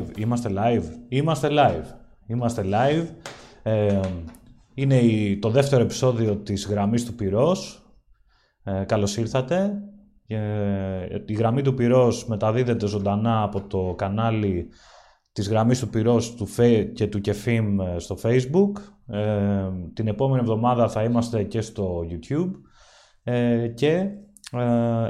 [0.00, 1.86] ξεκινάνε, είμαστε live; Είμαστε live.
[2.26, 2.64] Είμαστε live.
[2.64, 3.06] Είμαστε live.
[3.62, 4.00] Ε,
[4.74, 7.86] είναι η, το δεύτερο επεισόδιο της γραμμής του πυρός.
[8.64, 9.82] Ε, καλώς ήρθατε.
[10.26, 14.68] Ε, η γραμμή του πυρός μεταδίδεται ζωντανά από το κανάλι
[15.32, 16.48] της γραμμής του πυρός του
[16.94, 18.72] και του Κεφίμ ε, στο Facebook.
[19.06, 22.50] Ε, την επόμενη εβδομάδα θα είμαστε και στο YouTube.
[23.22, 24.08] Ε, και ε,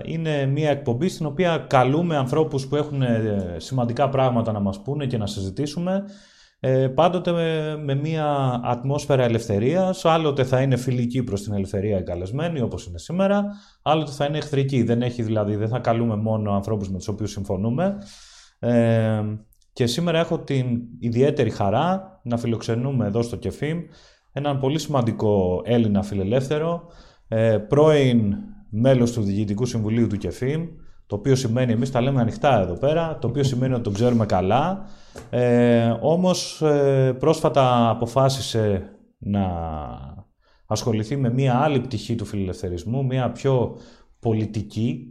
[0.05, 5.07] είναι μια εκπομπή στην οποία καλούμε ανθρώπους που έχουν ε, σημαντικά πράγματα να μας πούνε
[5.07, 6.05] και να συζητήσουμε.
[6.61, 7.33] Ε, πάντοτε
[7.77, 12.99] με, μια ατμόσφαιρα ελευθερίας, άλλοτε θα είναι φιλική προς την ελευθερία οι καλεσμένοι όπως είναι
[12.99, 13.45] σήμερα,
[13.83, 17.31] άλλοτε θα είναι εχθρική, δεν έχει δηλαδή, δεν θα καλούμε μόνο ανθρώπους με τους οποίους
[17.31, 17.97] συμφωνούμε.
[18.59, 19.23] Ε,
[19.73, 23.81] και σήμερα έχω την ιδιαίτερη χαρά να φιλοξενούμε εδώ στο ΚΕΦΙΜ
[24.33, 26.87] έναν πολύ σημαντικό Έλληνα φιλελεύθερο,
[27.29, 28.35] ε, πρώην
[28.75, 30.67] μέλος του Διοικητικού Συμβουλίου του ΚΕΦΙΜ,
[31.07, 34.27] το οποίο σημαίνει, εμείς τα λέμε ανοιχτά εδώ πέρα, το οποίο σημαίνει ότι τον ξέρουμε
[34.27, 34.87] καλά,
[35.31, 39.47] ε, όμως ε, πρόσφατα αποφάσισε να
[40.67, 43.77] ασχοληθεί με μία άλλη πτυχή του φιλελευθερισμού, μία πιο
[44.21, 45.07] πολιτική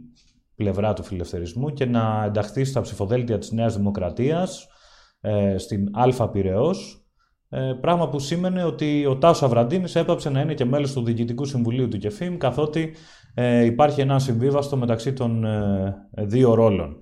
[0.54, 4.66] πλευρά του φιλελευθερισμού και να ενταχθεί στα ψηφοδέλτια της Νέας Δημοκρατίας,
[5.20, 7.01] ε, στην Αλφα Πυραιός, ε,
[7.80, 11.88] πράγμα που σήμαινε ότι ο Τάσο Αβραντίνης έπαψε να είναι και μέλος του Διοικητικού Συμβουλίου
[11.88, 12.92] του ΚΕΦΙΜ, καθότι
[13.34, 16.96] ε, υπάρχει ένα συμβίβαστο μεταξύ των ε, δύο ρόλων.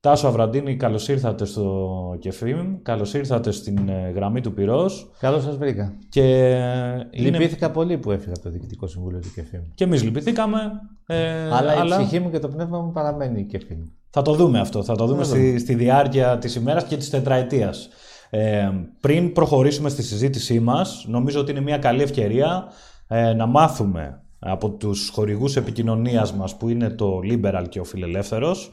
[0.00, 5.10] Τάσο Αβραντίνη, καλώς ήρθατε στο ΚΕΦΙΜ, καλώς ήρθατε στην ε, γραμμή του πυρός.
[5.18, 5.94] Καλώς σας βρήκα.
[6.08, 6.50] Και
[7.10, 7.28] είναι...
[7.28, 9.60] Λυπήθηκα πολύ που έφυγα από το Διοικητικό Συμβούλιο του ΚΕΦΙΜ.
[9.74, 10.58] Και εμείς λυπηθήκαμε.
[11.06, 13.78] Ε, αλλά, αλλά η ψυχή μου και το πνεύμα μου παραμένει η ΚΕΦΙΜ.
[14.10, 14.82] Θα το δούμε αυτό.
[14.82, 17.88] Θα το δούμε στη, στη διάρκεια της ημέρας και της τετραετίας.
[18.30, 22.64] Ε, πριν προχωρήσουμε στη συζήτησή μας, νομίζω ότι είναι μια καλή ευκαιρία
[23.08, 28.70] ε, να μάθουμε από τους χορηγούς επικοινωνίας μας που είναι το Liberal και ο Φιλελεύθερος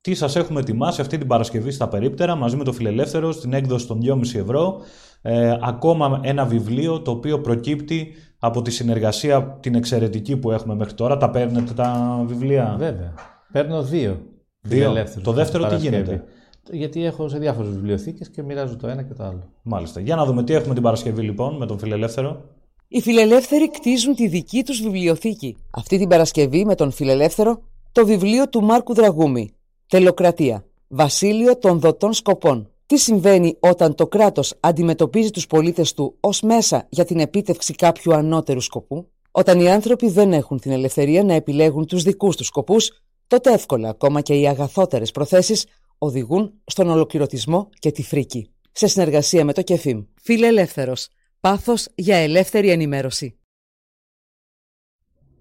[0.00, 3.86] τι σας έχουμε ετοιμάσει αυτή την Παρασκευή στα περίπτερα μαζί με το Φιλελεύθερο στην έκδοση
[3.86, 4.80] των 2,5 ευρώ
[5.22, 10.94] ε, ακόμα ένα βιβλίο το οποίο προκύπτει από τη συνεργασία την εξαιρετική που έχουμε μέχρι
[10.94, 11.16] τώρα.
[11.16, 13.14] Τα παίρνετε τα βιβλία; Βέβαια.
[13.52, 14.20] Παίρνω δύο.
[14.60, 15.04] Δύο.
[15.22, 16.24] Το δεύτερο τι γίνεται;
[16.70, 19.42] Γιατί έχω σε διάφορες βιβλιοθήκες και μοιράζω το ένα και το άλλο.
[19.62, 20.00] Μάλιστα.
[20.00, 22.44] Για να δούμε τι έχουμε την Παρασκευή λοιπόν με τον Φιλελεύθερο.
[22.88, 25.56] Οι φιλελεύθεροι κτίζουν τη δική τους βιβλιοθήκη.
[25.70, 27.62] Αυτή την Παρασκευή με τον Φιλελεύθερο
[27.92, 29.50] το βιβλίο του Μάρκου Δραγούμη.
[29.86, 30.64] Τελοκρατία.
[30.88, 32.70] Βασίλειο των δοτών σκοπών.
[32.86, 38.14] Τι συμβαίνει όταν το κράτος αντιμετωπίζει τους πολίτες του ως μέσα για την επίτευξη κάποιου
[38.14, 43.02] ανώτερου σκοπού; Όταν οι άνθρωποι δεν έχουν την ελευθερία να επιλέγουν τους δικούς τους σκοπούς,
[43.26, 45.66] τότε εύκολα ακόμα και οι αγαθότερες προθέσεις
[46.02, 48.50] οδηγούν στον ολοκληρωτισμό και τη φρίκη.
[48.72, 50.04] Σε συνεργασία με το ΚΕΦΙΜ.
[50.14, 51.08] Φίλε Ελεύθερος.
[51.40, 53.38] Πάθος για ελεύθερη ενημέρωση.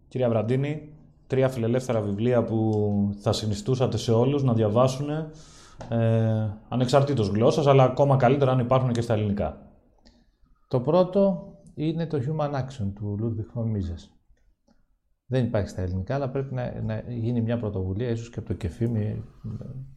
[0.07, 0.93] Κυρία Βραντίνη,
[1.27, 8.17] τρία φιλελεύθερα βιβλία που θα συνιστούσατε σε όλους να διαβάσουν ε, ανεξαρτήτως γλώσσας, αλλά ακόμα
[8.17, 9.71] καλύτερα αν υπάρχουν και στα ελληνικά.
[10.67, 14.18] Το πρώτο είναι το Human Action του Ludwig von Mises.
[15.31, 18.53] Δεν υπάρχει στα ελληνικά, αλλά πρέπει να, να γίνει μια πρωτοβουλία, ίσως και από το
[18.53, 19.23] ΚΕΦΙ, με,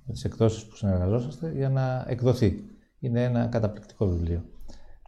[0.04, 2.65] με τις εκδόσεις που συνεργαζόσαστε, για να εκδοθεί.
[2.98, 4.44] Είναι ένα καταπληκτικό βιβλίο.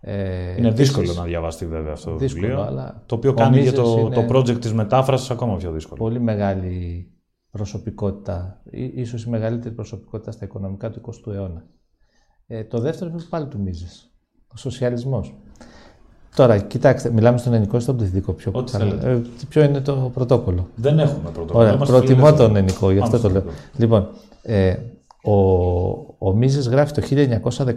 [0.00, 2.62] Ε, είναι δύσκολο να διαβαστεί βέβαια αυτό το βιβλίο.
[2.62, 6.00] Αλλά το οποίο κάνει για το, το project της μετάφρασης ακόμα πιο δύσκολο.
[6.00, 7.08] Πολύ μεγάλη
[7.50, 8.62] προσωπικότητα,
[8.94, 11.66] ίσως η μεγαλύτερη προσωπικότητα στα οικονομικά του 20ου αιώνα.
[12.46, 14.14] Ε, το δεύτερο είναι πάλι του Μίζες,
[14.46, 15.34] ο σοσιαλισμός.
[16.34, 18.32] Τώρα, κοιτάξτε, μιλάμε στον ελληνικό ή στον πληθυντικό.
[18.32, 18.64] Ποιο,
[19.02, 21.68] ε, ποιο είναι το πρωτόκολλο; Δεν έχουμε πρωτόκολλο.
[21.68, 23.42] Ωραία, προτιμώ τον ελληνικό, γι' αυτό το λέω.
[23.76, 24.08] Λοιπόν,
[24.42, 24.76] ε,
[25.22, 25.34] ο,
[26.18, 27.02] ο Μίζης γράφει το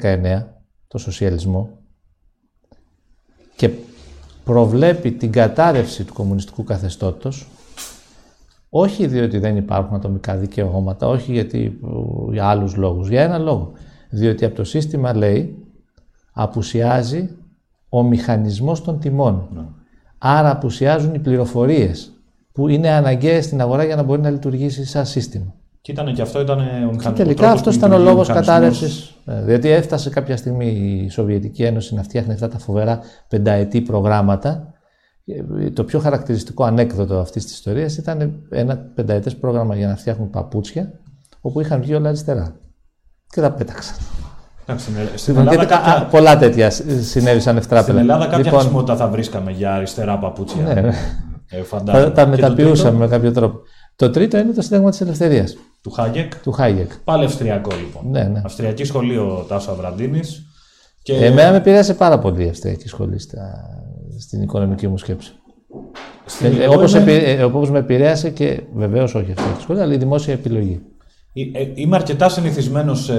[0.02, 0.44] 1919
[0.88, 1.70] το σοσιαλισμό
[3.56, 3.70] και
[4.44, 7.48] προβλέπει την κατάρρευση του κομμουνιστικού καθεστώτος
[8.70, 11.80] όχι διότι δεν υπάρχουν ατομικά δικαιώματα, όχι γιατί,
[12.32, 13.72] για άλλους λόγους, για ένα λόγο.
[14.10, 15.66] Διότι από το σύστημα λέει
[16.32, 17.30] απουσιάζει
[17.90, 19.50] ο μηχανισμός των τιμών.
[19.54, 19.62] Ναι.
[20.18, 22.12] Άρα απουσιάζουν οι πληροφορίες
[22.52, 25.54] που είναι αναγκαίες στην αγορά για να μπορεί να λειτουργήσει σαν σύστημα.
[25.82, 27.04] Και ήταν και αυτό ήταν ο μηχανισμός.
[27.04, 29.16] Και τελικά αυτός ήταν ο λόγος κατάρρευσης.
[29.26, 34.74] Ε, διότι έφτασε κάποια στιγμή η Σοβιετική Ένωση να φτιάχνει αυτά τα φοβερά πενταετή προγράμματα.
[35.26, 40.30] Ε, το πιο χαρακτηριστικό ανέκδοτο αυτής της ιστορίας ήταν ένα πενταετές πρόγραμμα για να φτιάχνουν
[40.30, 41.00] παπούτσια,
[41.42, 42.56] όπου είχαν βγει όλα αριστερά.
[43.30, 43.96] Και τα πέταξαν.
[45.16, 46.08] Στην Ελλάδα κάποια...
[46.12, 46.70] Πολλά τέτοια
[47.02, 47.98] συνέβησαν ευτράπελα.
[47.98, 48.60] Στην Ελλάδα κάποια λοιπόν...
[48.60, 50.62] χρησιμότητα θα βρίσκαμε για αριστερά παπούτσια.
[50.62, 50.94] Ναι, ναι.
[51.50, 53.60] Ε, θα τα μεταποιούσαμε με κάποιο τρόπο.
[53.96, 55.58] Το τρίτο είναι το Σύνταγμα της Ελευθερίας.
[55.82, 56.36] Του Χάγεκ.
[56.36, 56.92] Του Χάγεκ.
[57.04, 58.04] Πάλι αυστριακό λοιπόν.
[58.12, 58.42] Ναι, ναι.
[58.46, 60.46] Αυστριακή σχολή ο Τάσο Αβραντίνης.
[61.04, 61.14] Και...
[61.14, 63.70] Εμένα με πειράζει πάρα πολύ η αυστριακή σχολή στα...
[64.20, 65.34] στην οικονομική μου σκέψη.
[66.60, 70.82] Ε, όπως, με επηρέασε και βεβαίως όχι αυτή η σχολή, αλλά η δημόσια επιλογή.
[71.54, 73.10] Ε, είμαι αρκετά συνηθισμένος.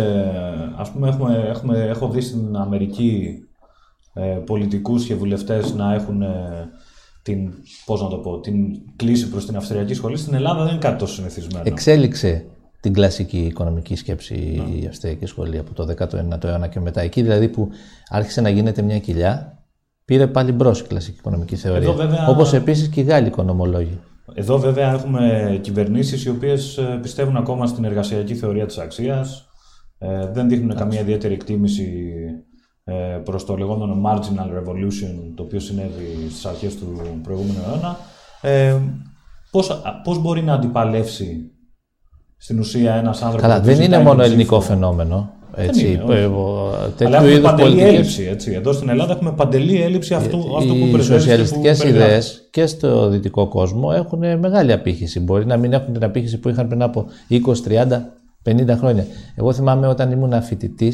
[0.76, 3.42] Α πούμε, έχουμε, έχουμε, έχω δει στην Αμερική
[4.14, 6.68] ε, πολιτικούς και βουλευτές να έχουν ε,
[7.22, 7.52] την,
[7.84, 8.56] πώς να το πω, την
[8.96, 10.16] κλίση προς την Αυστριακή σχολή.
[10.16, 11.64] Στην Ελλάδα δεν είναι κάτι τόσο συνηθισμένο.
[11.66, 12.44] Εξέλιξε
[12.80, 14.34] την κλασική οικονομική σκέψη
[14.82, 17.00] η Αυστριακή σχολή από το 19ο αιώνα και μετά.
[17.00, 17.68] Εκεί δηλαδή που
[18.08, 19.58] άρχισε να γίνεται μια κοιλιά,
[20.04, 21.92] πήρε πάλι μπρος η κλασική οικονομική θεωρία.
[21.92, 22.28] Βέβαια...
[22.28, 23.98] Όπως επίσης και οι Γάλλοι οικονομολόγοι.
[24.34, 29.48] Εδώ βέβαια έχουμε κυβερνήσεις οι οποίες ε, πιστεύουν ακόμα στην εργασιακή θεωρία της αξίας,
[29.98, 32.12] ε, δεν δείχνουν καμία ιδιαίτερη εκτίμηση
[32.84, 37.98] ε, προς το λεγόμενο marginal revolution το οποίο συνέβη στις αρχές του προηγούμενου αιώνα.
[38.40, 38.76] Ε,
[39.50, 41.50] πώς, πώς μπορεί να αντιπαλεύσει
[42.36, 43.48] στην ουσία ένας άνθρωπος...
[43.48, 45.32] Καλά, δεν είναι μόνο ελληνικό φαινόμενο.
[45.54, 46.14] Έτσι, είναι,
[46.98, 47.92] ε, Αλλά έχουμε παντελή πολιτικές...
[47.92, 48.24] έλλειψη.
[48.30, 48.52] Έτσι.
[48.52, 53.08] Εδώ στην Ελλάδα έχουμε παντελή έλλειψη αυτού, ε, αυτού που Οι σοσιαλιστικές ιδέες και στο
[53.08, 55.20] δυτικό κόσμο έχουν μεγάλη απήχηση.
[55.20, 57.86] Μπορεί να μην έχουν την απήχηση που είχαν πριν από 20, 30,
[58.42, 59.06] 50 χρόνια.
[59.34, 60.92] Εγώ θυμάμαι όταν ήμουν φοιτητή,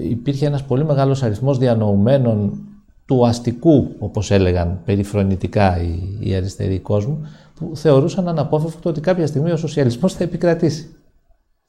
[0.00, 2.64] ε, υπήρχε ένας πολύ μεγάλος αριθμός διανοουμένων
[3.06, 9.50] του αστικού, όπως έλεγαν περιφρονητικά οι, οι αριστεροί κόσμου, που θεωρούσαν αναπόφευκτο ότι κάποια στιγμή
[9.50, 10.94] ο σοσιαλισμός θα επικρατήσει.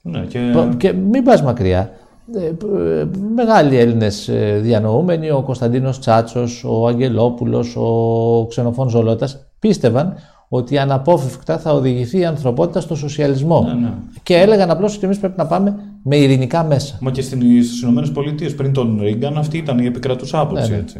[0.02, 0.40] Ναι, και...
[0.78, 1.92] και μην πας μακριά.
[2.36, 10.16] Ε, ε, μεγάλοι Έλληνες διανοούμενοι, ο Κωνσταντίνος Τσάτσος, ο Αγγελόπουλος, ο Ξενοφών Ζολότας, πίστευαν
[10.50, 13.64] ότι αναπόφευκτα θα οδηγηθεί η ανθρωπότητα στο σοσιαλισμό.
[13.64, 13.94] Ναι, ναι.
[14.24, 16.98] Και έλεγαν απλώς ότι εμείς πρέπει να πάμε με ειρηνικά μέσα.
[17.02, 20.70] Μα και στις ΗΠΑ πριν τον Ρίγκαν αυτή ήταν η επικρατούσα άποψη.
[20.70, 20.82] Ναι, ναι.
[20.82, 21.00] Έτσι.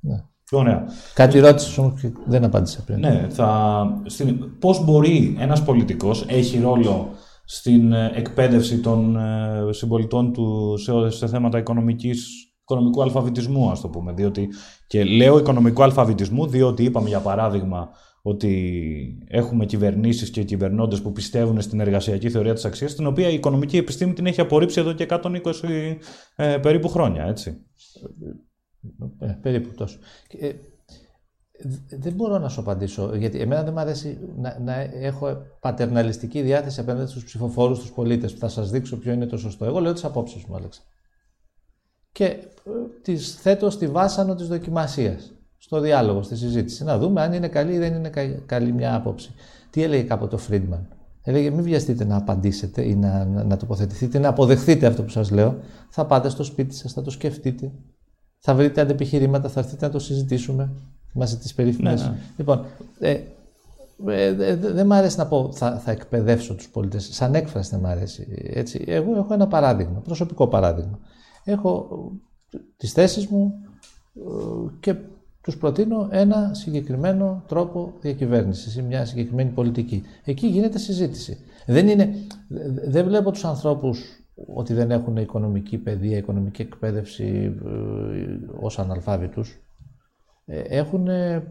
[0.00, 0.22] Ναι.
[0.50, 0.84] Ωραία.
[1.14, 2.98] Κάτι ρώτησε όμως και δεν απάντησα πριν.
[2.98, 4.00] Ναι, θα...
[4.06, 4.58] Στην...
[4.58, 7.08] Πώς μπορεί ένας πολιτικός έχει ρόλο
[7.48, 12.28] στην ε, εκπαίδευση των ε, συμπολιτών του σε, σε θέματα οικονομικής,
[12.60, 14.12] οικονομικού αλφαβητισμού, ας το πούμε.
[14.12, 14.48] Διότι,
[14.86, 17.90] και λέω οικονομικού αλφαβητισμού, διότι είπαμε για παράδειγμα
[18.22, 23.34] ότι έχουμε κυβερνήσεις και κυβερνώντες που πιστεύουν στην εργασιακή θεωρία της αξίας, την οποία η
[23.34, 25.40] οικονομική επιστήμη την έχει απορρίψει εδώ και 120
[26.36, 27.66] ε, περίπου χρόνια, έτσι.
[29.18, 29.98] Ε, περίπου τόσο.
[30.28, 30.50] Ε,
[31.88, 36.80] δεν μπορώ να σου απαντήσω, γιατί εμένα δεν μου αρέσει να, να έχω πατερναλιστική διάθεση
[36.80, 39.64] απέναντι στους ψηφοφόρους, στους πολίτες, που θα σας δείξω ποιο είναι το σωστό.
[39.64, 40.80] Εγώ λέω τις απόψεις μου, Άλεξα.
[42.12, 42.40] Και ε,
[43.02, 46.84] τις θέτω στη βάσανο της δοκιμασίας στο διάλογο, στη συζήτηση.
[46.84, 48.10] Να δούμε αν είναι καλή ή δεν είναι
[48.46, 49.34] καλή μια άποψη.
[49.70, 50.88] Τι έλεγε κάποτε ο Φρίντμαν;
[51.22, 55.30] Έλεγε μην βιαστείτε να απαντήσετε ή να, να, να τοποθετηθείτε, να αποδεχθείτε αυτό που σας
[55.30, 55.58] λέω.
[55.90, 57.72] Θα πάτε στο σπίτι σας, θα το σκεφτείτε.
[58.38, 60.72] Θα βρείτε αντεπιχειρήματα, θα έρθετε να το συζητήσουμε.
[61.16, 62.02] Είμαστε τις περίφημες.
[62.02, 62.16] Ναι, ναι.
[62.36, 62.64] Λοιπόν,
[62.98, 63.20] ε,
[64.06, 67.08] ε, ε, δεν μ' αρέσει να πω θα, θα εκπαιδεύσω τους πολίτες.
[67.12, 68.26] Σαν έκφραση δεν μ' αρέσει.
[68.52, 68.84] Έτσι.
[68.86, 70.98] Εγώ έχω ένα παράδειγμα, προσωπικό παράδειγμα.
[71.44, 71.88] Έχω
[72.76, 73.54] τις θέσεις μου
[74.14, 74.20] ε,
[74.80, 74.94] και
[75.40, 80.02] τους προτείνω ένα συγκεκριμένο τρόπο διακυβέρνησης ή μια συγκεκριμένη πολιτική.
[80.24, 81.38] Εκεί γίνεται συζήτηση.
[81.66, 82.14] Δεν, είναι,
[82.88, 84.00] δεν βλέπω τους ανθρώπους
[84.54, 87.70] ότι δεν έχουν οικονομική παιδεία, οικονομική εκπαίδευση ε,
[88.60, 89.60] ως αναλφάβητους.
[90.48, 91.08] Ε, έχουν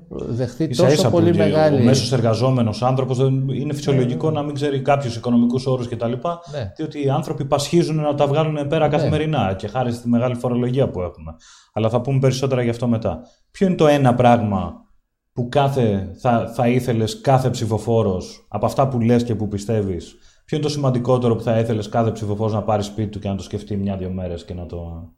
[0.10, 1.82] δεχθεί ίσα τόσο πολύ που μεγάλη...
[1.82, 4.40] Ο μέσος εργαζόμενος άνθρωπος δεν είναι φυσιολογικό ναι, ναι.
[4.40, 6.12] να μην ξέρει κάποιους οικονομικούς όρους κτλ.
[6.52, 6.72] Ναι.
[6.76, 8.92] Διότι οι άνθρωποι πασχίζουν να τα βγάλουν πέρα ναι.
[8.92, 11.36] καθημερινά και χάρη στη μεγάλη φορολογία που έχουμε.
[11.74, 13.22] Αλλά θα πούμε περισσότερα γι' αυτό μετά.
[13.52, 14.74] Ποιο είναι το ένα πράγμα
[15.34, 20.58] που κάθε, θα, θα ήθελες κάθε ψηφοφόρος από αυτά που λες και που πιστεύεις; Ποιο
[20.58, 23.44] είναι το σημαντικότερο που θα ήθελες κάθε ψηφοφόρος να πάρει σπίτι του και να το
[23.44, 25.10] σκεφτεί μια-δύο μέρες και να το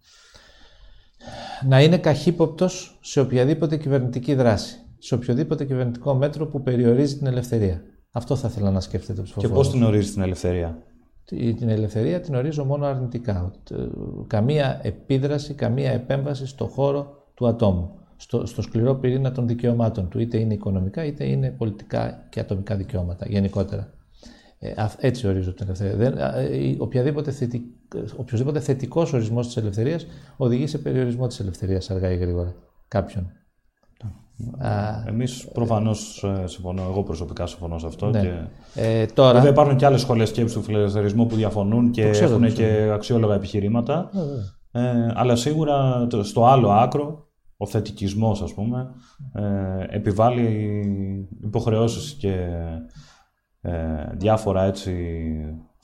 [1.67, 7.81] να είναι καχύποπτος σε οποιαδήποτε κυβερνητική δράση, σε οποιοδήποτε κυβερνητικό μέτρο που περιορίζει την ελευθερία.
[8.11, 9.51] Αυτό θα ήθελα να σκέφτεται ο ψηφοφόρος.
[9.51, 10.77] Και πώς την ορίζεις την ελευθερία;
[11.25, 13.51] Την ελευθερία την ορίζω μόνο αρνητικά.
[14.27, 17.91] Καμία επίδραση, καμία επέμβαση στο χώρο του ατόμου.
[18.19, 22.75] Στο, στο σκληρό πυρήνα των δικαιωμάτων του, είτε είναι οικονομικά είτε είναι πολιτικά και ατομικά
[22.75, 23.89] δικαιώματα γενικότερα.
[24.59, 25.95] Ε, έτσι ορίζω την ελευθερία.
[25.95, 27.63] Δεν, ε, οποιαδήποτε θετικ,
[28.15, 30.05] οποιοδήποτε θετικός ορισμός της ελευθερίας
[30.37, 32.55] οδηγεί σε περιορισμό της ελευθερίας αργά ή γρήγορα
[32.87, 33.31] κάποιον.
[35.07, 38.09] Εμείς προφανώς ε, συμφωνώ, εγώ προσωπικά συμφωνώ σε αυτό.
[38.09, 38.21] Ναι.
[38.21, 38.31] Και...
[38.81, 39.33] Ε, τώρα...
[39.33, 44.09] Βέβαια υπάρχουν και άλλες σχολές σκέψης του φιλελευθερισμού που διαφωνούν και έχουν και αξιόλογα επιχειρήματα.
[44.71, 48.89] Ε, αλλά σίγουρα στο άλλο άκρο, ο θετικισμός ας πούμε,
[49.33, 52.47] ε, επιβάλλει υποχρεώσεις και
[53.61, 53.71] ε,
[54.13, 54.93] διάφορα έτσι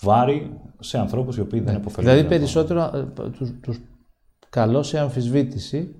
[0.01, 2.11] βάρη σε ανθρώπους οι οποίοι δεν υποφελούν.
[2.11, 3.79] Δηλαδή περισσότερο ε, τους, τους
[4.49, 5.95] καλώ σε αμφισβήτηση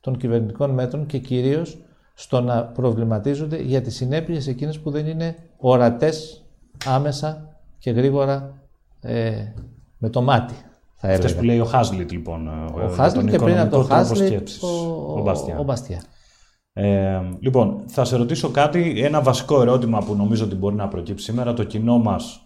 [0.00, 1.78] των κυβερνητικών μέτρων και κυρίως
[2.14, 6.44] στο να προβληματίζονται για τις συνέπειες εκείνες που δεν είναι ορατές
[6.86, 8.62] άμεσα και γρήγορα
[9.00, 9.32] ε,
[9.98, 10.54] με το μάτι.
[10.96, 12.48] Θα Αυτές που λέει ο Χάσλιτ λοιπόν.
[12.48, 16.02] Ο, ο Χάσλιτ και πριν από το Χάσλιτ ο, ο, ο Μπαστιά.
[16.72, 21.24] Ε, λοιπόν, θα σε ρωτήσω κάτι, ένα βασικό ερώτημα που νομίζω ότι μπορεί να προκύψει
[21.24, 21.52] σήμερα.
[21.52, 22.40] Το κοινό μας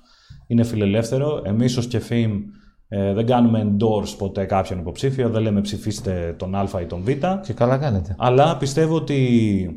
[0.47, 1.43] είναι φιλελεύθερο.
[1.45, 2.43] Εμείς ως ΚΕΦΙΜ
[2.89, 7.09] ε, δεν κάνουμε endorse ποτέ κάποιον υποψήφιο, δεν λέμε ψηφίστε τον Α ή τον Β.
[7.43, 8.15] Και καλά κάνετε.
[8.19, 9.69] Αλλά πιστεύω ότι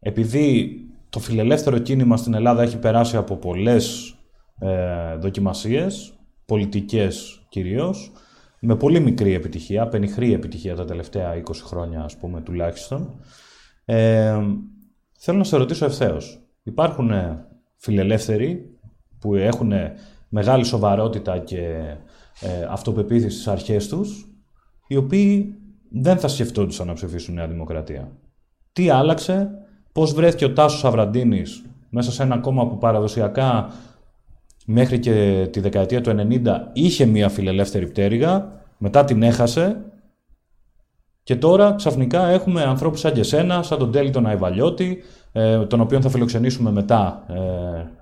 [0.00, 4.14] επειδή το φιλελεύθερο κίνημα στην Ελλάδα έχει περάσει από πολλές
[4.58, 6.12] ε, δοκιμασίες,
[6.46, 8.12] πολιτικές κυρίως,
[8.60, 13.20] με πολύ μικρή επιτυχία, πενιχρή επιτυχία τα τελευταία 20 χρόνια ας πούμε τουλάχιστον,
[13.88, 14.36] ε,
[15.18, 16.40] θέλω να σε ρωτήσω ευθέως.
[16.62, 17.10] Υπάρχουν
[17.76, 18.78] φιλελεύθεροι
[19.18, 19.72] που έχουν
[20.28, 21.60] μεγάλη σοβαρότητα και
[22.40, 24.28] ε, αυτοπεποίθηση στις αρχές τους,
[24.86, 25.54] οι οποίοι
[25.90, 28.12] δεν θα σκεφτόντουσαν να ψηφίσουν Νέα Δημοκρατία.
[28.72, 29.50] Τι άλλαξε,
[29.92, 33.70] πώς βρέθηκε ο Τάσος Αβραντίνης μέσα σε ένα κόμμα που παραδοσιακά
[34.66, 39.84] μέχρι και τη δεκαετία του 90 είχε μια φιλελεύθερη πτέρυγα, μετά την έχασε
[41.26, 45.02] και τώρα ξαφνικά έχουμε ανθρώπους σαν και εσένα, σαν τον Τέλη τον Αϊβαλιώτη,
[45.32, 47.36] ε, τον οποίο θα φιλοξενήσουμε μετά ε,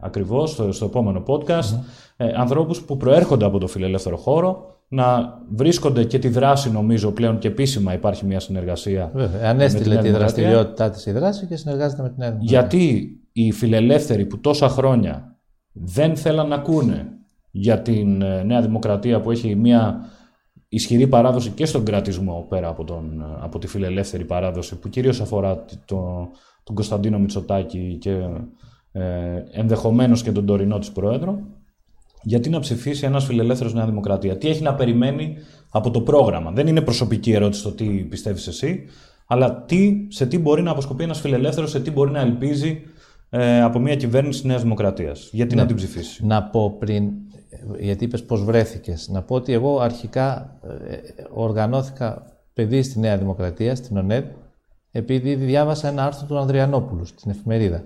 [0.00, 1.78] ακριβώς στο, στο επόμενο podcast,
[2.16, 7.38] ε, ανθρώπους που προέρχονται από το φιλελεύθερο χώρο, να βρίσκονται και τη δράση νομίζω πλέον
[7.38, 9.10] και επίσημα υπάρχει μια συνεργασία.
[9.14, 14.26] Βέβαια, ανέστηλε τη δραστηριότητά της η δράση και συνεργάζεται με την Νέα Γιατί οι φιλελεύθεροι
[14.26, 15.36] που τόσα χρόνια
[15.72, 17.08] δεν θέλαν να ακούνε
[17.50, 20.08] για την ε, Νέα Δημοκρατία που έχει μια
[20.74, 25.20] ισχυρή παράδοση και στον κρατισμό πέρα από, τον, ε, από τη φιλελεύθερη παράδοση που κυρίως
[25.20, 26.28] αφορά το,
[26.64, 28.10] τον Κωνσταντίνο Μητσοτάκη και
[28.92, 29.02] ε,
[29.50, 31.38] ενδεχομένως και τον τωρινό της Πρόεδρο,
[32.22, 34.38] γιατί να ψηφίσει ένας φιλελεύθερος Νέα Δημοκρατία.
[34.38, 35.36] Τι έχει να περιμένει
[35.70, 38.84] από το πρόγραμμα; Δεν είναι προσωπική ερώτηση το τι πιστεύεις εσύ,
[39.26, 42.82] αλλά τι, σε τι μπορεί να αποσκοπεί ένας φιλελεύθερος, σε τι μπορεί να ελπίζει
[43.30, 45.28] ε, από μια κυβέρνηση της Νέας Δημοκρατίας.
[45.32, 45.66] Γιατί να ναι.
[45.66, 47.12] την ψηφίσει; Να πω πριν,
[47.78, 50.58] γιατί είπες πώς βρέθηκες, να πω ότι εγώ αρχικά
[50.88, 50.96] ε,
[51.32, 54.24] οργανώθηκα παιδί στη Νέα Δημοκρατία, στην ΟΝΕΔ,
[54.90, 57.84] επειδή διάβασα ένα άρθρο του Ανδριανόπουλου στην εφημερίδα.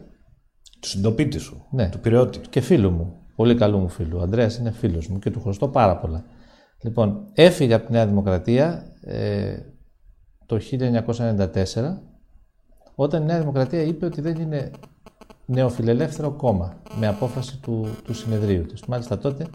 [0.81, 1.89] Του συντοπίτη σου, ναι.
[1.89, 2.39] του πυρεώτη.
[2.39, 4.19] Και φίλου μου, πολύ καλού μου φίλου.
[4.19, 6.25] Ο Ανδρέας είναι φίλος μου και του χρωστώ πάρα πολλά.
[6.83, 9.59] Λοιπόν, έφυγε από τη Νέα Δημοκρατία ε,
[10.47, 11.55] το 1994,
[12.95, 14.71] όταν η Νέα Δημοκρατία είπε ότι δεν είναι
[15.51, 18.85] νεοφιλελεύθερο κόμμα, με απόφαση του, του συνεδρίου της.
[18.85, 19.47] Μάλιστα τότε,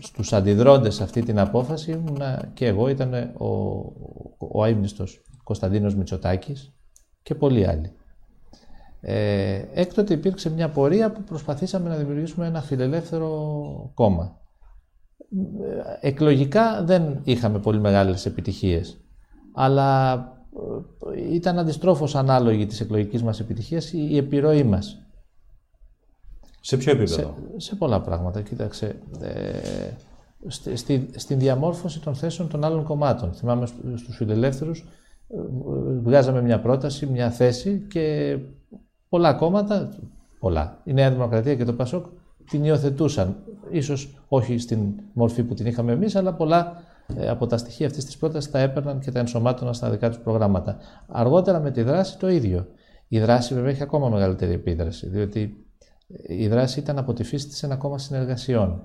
[0.00, 2.20] στους αντιδρώντες σε αυτή την απόφαση, ήμουν
[2.54, 3.46] και εγώ, ήταν ο,
[4.38, 4.64] ο, ο
[5.44, 6.72] Κωνσταντίνος Μητσοτάκης,
[7.22, 7.92] και πολλοί άλλοι.
[9.00, 14.40] Ε, έκτοτε υπήρξε μια πορεία που προσπαθήσαμε να δημιουργήσουμε ένα φιλελεύθερο κόμμα.
[16.00, 19.00] Εκλογικά δεν είχαμε πολύ μεγάλες επιτυχίες,
[19.54, 20.14] αλλά
[21.14, 25.02] ε, ήταν αντιστρόφως ανάλογη της εκλογικής μας επιτυχίας η επιρροή μας.
[26.60, 28.42] Σε ποιο επίπεδο; Σε, πολλά πράγματα.
[28.42, 29.50] Κοίταξε, ε,
[30.46, 33.32] στη, στη, στην διαμόρφωση των θέσεων των άλλων κομμάτων.
[33.32, 34.84] Θυμάμαι στους φιλελεύθερους
[36.02, 38.36] βγάζαμε μια πρόταση, μια θέση και
[39.08, 39.88] πολλά κόμματα,
[40.38, 42.06] πολλά, η Νέα Δημοκρατία και το ΠΑΣΟΚ
[42.50, 43.36] την υιοθετούσαν.
[43.70, 46.82] Ίσως όχι στην μορφή που την είχαμε εμείς, αλλά πολλά
[47.16, 50.18] ε, από τα στοιχεία αυτής της πρότασης τα έπαιρναν και τα ενσωμάτωναν στα δικά τους
[50.18, 50.76] προγράμματα.
[51.08, 52.66] Αργότερα με τη δράση το ίδιο.
[53.08, 55.67] Η δράση βέβαια έχει ακόμα μεγαλύτερη επίδραση, διότι ε,
[56.26, 58.82] η δράση ήταν από τη φύση της ένα κόμμα συνεργασιών.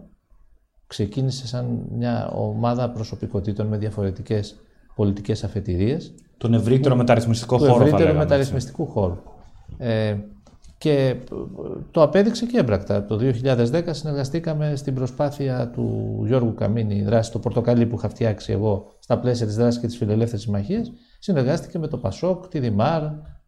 [0.88, 4.56] Ξεκίνησε σαν μια ομάδα προσωπικότητων με διαφορετικές
[4.96, 6.14] πολιτικές αφετηρίες
[6.44, 7.78] τον ευρύτερο μεταρρυθμιστικό του χώρο.
[7.78, 9.24] Τον ευρύτερο μεταρρυθμιστικού χώρο.
[9.78, 10.16] Ε,
[10.78, 11.16] και
[11.92, 13.06] το απέδειξε και έμπρακτα.
[13.06, 18.52] Το 2010 συνεργαστήκαμε στην προσπάθεια του Γιώργου Καμίνη, η δράση το πορτοκαλί που είχα φτιάξει
[18.52, 20.92] εγώ στα πλαίσια της δράσης και της Φιλελεύθερης Συμμαχίας.
[21.20, 23.02] Συνεργάστηκε με το Πασόκ, τη Δημάρ,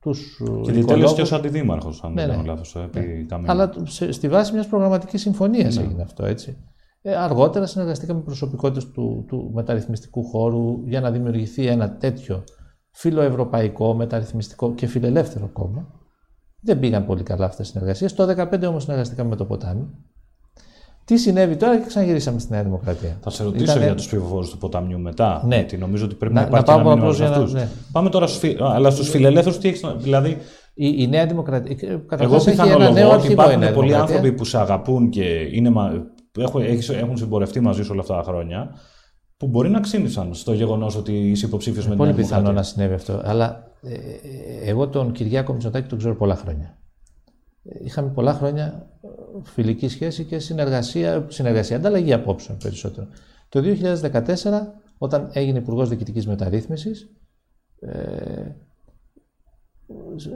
[0.05, 0.41] τους.
[0.63, 2.47] Και διετέλεσε και ως αντιδήμαρχος, αν ναι, δεν κάνω ναι.
[2.47, 2.75] λάθος.
[2.75, 3.43] Ε, ναι.
[3.45, 3.71] Αλλά
[4.09, 5.83] στη βάση μιας προγραμματικής συμφωνίας ναι.
[5.83, 6.57] έγινε αυτό, έτσι.
[7.01, 12.43] Ε, αργότερα συνεργαστήκαμε με προσωπικότητες του, του μεταρρυθμιστικού χώρου για να δημιουργηθεί ένα τέτοιο
[12.91, 15.88] φιλοευρωπαϊκό, μεταρρυθμιστικό και φιλελεύθερο κόμμα.
[16.62, 18.13] Δεν πήγαν πολύ καλά αυτές οι συνεργασίες.
[18.13, 19.88] Το 2015 όμως συνεργαστήκαμε με το ποτάμι.
[21.05, 23.17] Τι συνέβη τώρα και ξαναγυρίσαμε στη Νέα Δημοκρατία.
[23.21, 23.85] Θα σε ρωτήσω Ήτανε...
[23.85, 25.43] για τους ψηφοφόρους του ποταμιού μετά.
[25.47, 25.55] Ναι.
[25.55, 27.53] Γιατί νομίζω ότι πρέπει να, να υπάρχει να ένα μήνυμα αυτούς.
[27.53, 27.67] Ναι.
[27.91, 28.57] Πάμε τώρα στους φι...
[28.59, 29.81] Αλλά στους φιλελεύθερους τι έχεις.
[29.97, 30.38] Δηλαδή.
[30.74, 32.01] Η, η Νέα Δημοκρατία.
[32.19, 35.71] Εγώ πιθανολογώ ότι υπάρχουν πολλοί άνθρωποι που σε αγαπούν και είναι,
[36.38, 36.62] έχουν,
[37.00, 38.69] έχουν συμπορευτεί μαζί σου όλα αυτά τα χρόνια
[39.38, 42.93] που μπορεί να ξύνησαν στο γεγονός ότι είσαι υποψήφιος με την Πολύ πιθανό να συνέβη
[42.93, 43.21] αυτό.
[43.24, 46.77] Αλλά ε, ε, εγώ τον Κυριάκο Μητσοτάκη τον ξέρω πολλά χρόνια.
[47.84, 48.89] Είχαμε πολλά χρόνια
[49.43, 53.07] φιλική σχέση και συνεργασία, συνεργασία ανταλλαγή απόψεων περισσότερο.
[53.50, 57.10] Το 2014, όταν έγινε Υπουργός Διοικητικής Μεταρρύθμισης,
[57.79, 58.55] ε,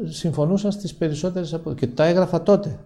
[0.03, 1.73] συμφωνούσα στις περισσότερες από.
[1.73, 2.79] και τα έγραφα τότε.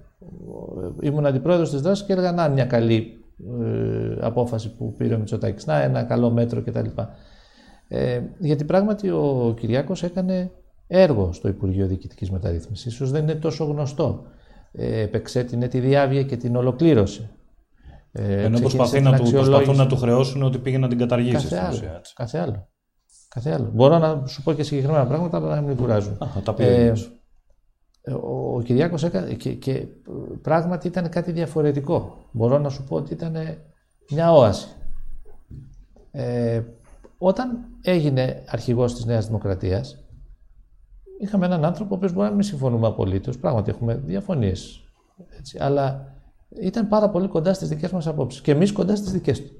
[1.01, 3.23] Ήμουν αντιπρόεδρος της δράσης και έλεγα να μια καλή
[3.61, 5.65] ε, απόφαση που πήρε ο Μητσοτάκης.
[5.65, 6.87] Να, ένα καλό μέτρο κτλ.
[7.87, 10.51] Ε, γιατί πράγματι ο Κυριάκος έκανε
[10.97, 12.93] έργο στο Υπουργείο Διοικητικής Μεταρρύθμισης.
[12.93, 14.23] Ίσως δεν είναι τόσο γνωστό.
[14.71, 17.29] Ε, επεξέτεινε τη διάβια και την ολοκλήρωση.
[18.11, 19.77] Ε, Ενώ ξεκίνησε προσπαθεί την να του, προσπαθούν αξιολόγηση.
[19.77, 21.33] να του χρεώσουν ότι πήγε να την καταργήσει.
[21.33, 21.73] Κάθε στην άλλο.
[21.75, 22.13] ουσία, έτσι.
[22.15, 22.67] Κάθε άλλο.
[23.29, 23.71] Κάθε άλλο.
[23.73, 26.13] Μπορώ να σου πω και συγκεκριμένα πράγματα, αλλά να μην κουράζουν.
[26.13, 26.63] Α, θα τα πει.
[26.63, 26.93] Ε,
[28.11, 29.87] ο ο, ο Κυριάκος έκανε και, και
[30.41, 32.27] πράγματι ήταν κάτι διαφορετικό.
[32.31, 33.35] Μπορώ να σου πω ότι ήταν
[34.09, 34.67] μια όαση.
[36.11, 36.61] Ε,
[37.17, 40.02] όταν έγινε αρχηγός της Νέας Δημοκρατίας,
[41.23, 44.83] είχαμε έναν άνθρωπο ο οποίος μπορεί να μην συμφωνούμε απολύτως, πράγματι έχουμε διαφωνίες,
[45.37, 46.13] έτσι, αλλά
[46.61, 49.51] ήταν πάρα πολύ κοντά στις δικές μας απόψεις και εμείς κοντά στις δικές του.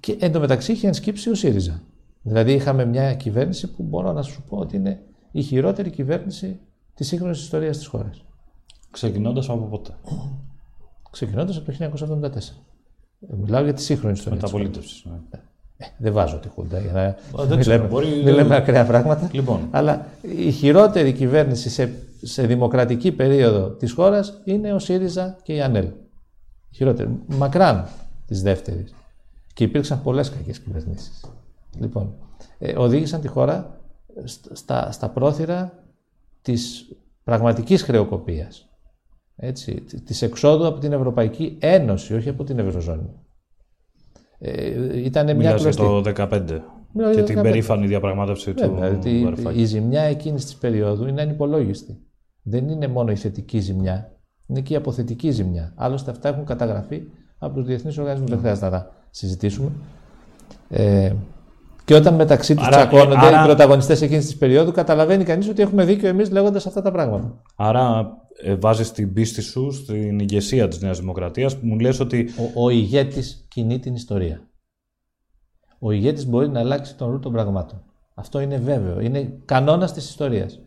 [0.00, 1.82] Και εντωμεταξύ είχε ενσκύψει ο ΣΥΡΙΖΑ.
[2.22, 6.60] Δηλαδή είχαμε μια κυβέρνηση που μπορώ να σου πω ότι είναι η χειρότερη κυβέρνηση
[6.94, 8.24] της σύγχρονης ιστορίας της χώρας.
[8.90, 9.94] Ξεκινώντας από πότε.
[11.10, 12.62] Ξεκινώντας από το 1974.
[13.18, 14.38] Μιλάω για τη σύγχρονη ιστορία.
[14.40, 14.66] της χώρας.
[14.66, 15.08] Μεταπολίτευση.
[15.30, 15.40] ναι.
[15.78, 17.02] Ε, δεν βάζω τη Χούντα για να
[17.36, 19.28] δεν μην, ξέρω, λέμε, μπορεί- μην λέμε ακραία πράγματα.
[19.32, 19.68] Λοιπόν.
[19.70, 21.92] Αλλά η χειρότερη κυβέρνηση σε,
[22.22, 25.84] σε δημοκρατική περίοδο της χώρας είναι ο ΣΥΡΙΖΑ και η ΑΝΕΛ.
[26.70, 27.08] Η χειρότερη.
[27.26, 27.86] Μακράν
[28.26, 28.94] της δεύτερης.
[29.52, 31.24] Και υπήρξαν πολλές κακές κυβερνήσεις.
[31.78, 32.14] Λοιπόν,
[32.58, 33.78] ε, οδήγησαν τη χώρα
[34.24, 35.72] σ- στα, στα πρόθυρα
[36.42, 36.88] της
[37.24, 38.68] πραγματικής χρεοκοπίας.
[39.36, 43.08] Έτσι, τη- της εξόδου από την Ευρωπαϊκή Ένωση, όχι από την Ευρωζώνη.
[44.38, 45.82] Ε, ήταν μια Μιλάς για κλωστή.
[45.82, 46.62] το 2015
[46.92, 47.42] Μιλάω και για το την 15.
[47.42, 49.60] περήφανη διαπραγμάτευση του Βέβαια, ότι Βαρουφάκη.
[49.60, 51.98] η ζημιά εκείνης της περίοδου είναι ανυπολόγιστη.
[52.42, 54.12] Δεν είναι μόνο η θετική ζημιά,
[54.46, 55.72] είναι και η αποθετική ζημιά.
[55.76, 57.02] Άλλωστε, αυτά έχουν καταγραφεί
[57.38, 58.30] από τους διεθνείς οργανισμούς.
[58.30, 59.70] Δεν χρειάζεται να τα συζητήσουμε.
[60.68, 61.12] Ε,
[61.84, 65.48] και όταν μεταξύ τους Άρα, τσακώνονται ε, άρα- οι πρωταγωνιστές εκείνης της περίοδου, καταλαβαίνει κανείς
[65.48, 67.42] ότι έχουμε δίκιο εμείς λέγοντας αυτά τα πράγματα.
[67.56, 68.06] Άρα
[68.42, 72.64] ε, βάζεις την πίστη σου στην ηγεσία της Νέας Δημοκρατίας που μου λες ότι Ο,
[72.64, 74.48] ο ηγέτης κινεί την ιστορία.
[75.78, 77.82] Ο ηγέτης μπορεί να αλλάξει τον ρου των πραγμάτων.
[78.14, 79.00] Αυτό είναι βέβαιο.
[79.00, 80.60] Είναι κανόνας της ιστορίας.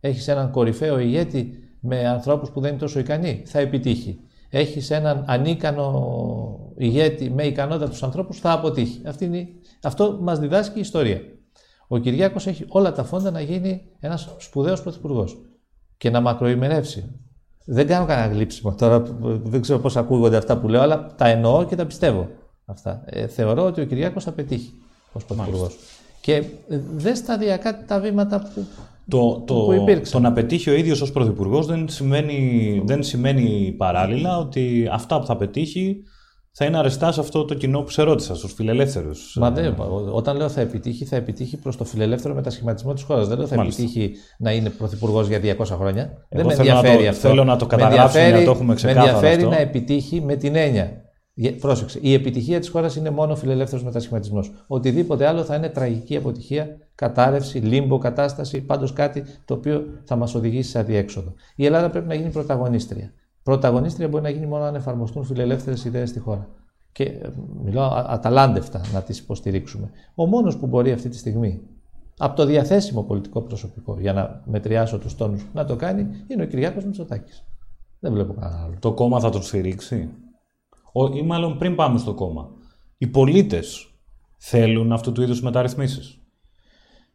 [0.00, 4.20] Έχεις έναν κορυφαίο ηγέτη με ανθρώπους που δεν είναι τόσο ικανοί, θα επιτύχει.
[4.48, 9.00] Έχεις έναν ανίκανο ηγέτη με ικανότατου ανθρώπους, θα αποτύχει.
[9.06, 9.48] Αυτή είναι,
[9.82, 11.20] αυτό μας διδάσκει η ιστορία.
[11.88, 15.51] Ο Κυριάκος έχει όλα τα φόντα να γίνει ένας σπουδαίος πρωθυπουργός
[16.02, 17.04] και να μακροημερεύσει.
[17.64, 21.26] Δεν κάνω κανένα γλύψιμο τώρα, που- δεν ξέρω πώς ακούγονται αυτά που λέω, αλλά τα
[21.28, 22.28] εννοώ και τα πιστεύω
[22.64, 23.02] αυτά.
[23.04, 24.72] Ε, θεωρώ ότι ο Κυριάκος θα πετύχει
[25.12, 25.76] ως πρωθυπουργός.
[26.20, 28.64] Και ε, δε σταδιακά τα βήματα που.
[29.08, 30.22] το, το, που υπήρξαν.
[30.22, 35.26] το να πετύχει ο ίδιος ως Πρωθυπουργός δεν σημαίνει, δεν σημαίνει παράλληλα ότι αυτά που
[35.26, 36.02] θα πετύχει
[36.54, 39.36] θα είναι αρεστά σε αυτό το κοινό που σε ρώτησα, στους φιλελεύθερους.
[39.40, 39.74] Μα δεν,
[40.12, 43.28] όταν λέω θα επιτύχει, θα επιτύχει προς το φιλελεύθερο μετασχηματισμό της χώρας.
[43.28, 43.82] Δεν λέω θα Μάλιστα.
[43.82, 46.26] επιτύχει να είναι πρωθυπουργός για 200 χρόνια.
[46.28, 47.28] δεν με θέλω να ενδιαφέρει το- αυτό.
[47.28, 49.54] θέλω να το Με καταγράψουμε, ενδιαφέρει- να το έχουμε ξεκάθαρο Με ενδιαφέρει αυτό.
[49.54, 50.90] να επιτύχει με την έννοια.
[51.34, 54.52] Για- Πρόσεξε, η επιτυχία της χώρας είναι μόνο ο φιλελεύθερος μετασχηματισμός.
[54.66, 60.34] Οτιδήποτε άλλο θα είναι τραγική αποτυχία, κατάρρευση, λίμπο κατάσταση, πάντως κάτι το οποίο θα μας
[60.34, 61.32] οδηγήσει σε αδιέξοδο.
[61.56, 63.12] Η Ελλάδα πρέπει να γίνει πρωταγωνίστρια.
[63.42, 66.48] Πρωταγωνίστρια μπορεί να γίνει μόνο αν εφαρμοστούν φιλελεύθερες ιδέες στη χώρα.
[66.92, 67.28] Και ε,
[67.64, 69.90] μιλάω α- αταλάντευτα να τις υποστηρίξουμε.
[70.14, 71.60] Ο μόνος που μπορεί αυτή τη στιγμή
[72.18, 76.46] από το διαθέσιμο πολιτικό προσωπικό για να μετριάσω τους τόνους να το κάνει είναι ο
[76.46, 77.44] Κυριάκος Μητσοτάκης.
[78.00, 78.74] Δεν βλέπω κανένα άλλο.
[78.78, 80.08] Το κόμμα θα τον στηρίξει;
[80.92, 82.50] Ο, ή μάλλον πριν πάμε στο κόμμα.
[82.98, 83.94] Οι πολίτες
[84.36, 86.20] θέλουν αυτού του είδους μεταρρυθμίσεις;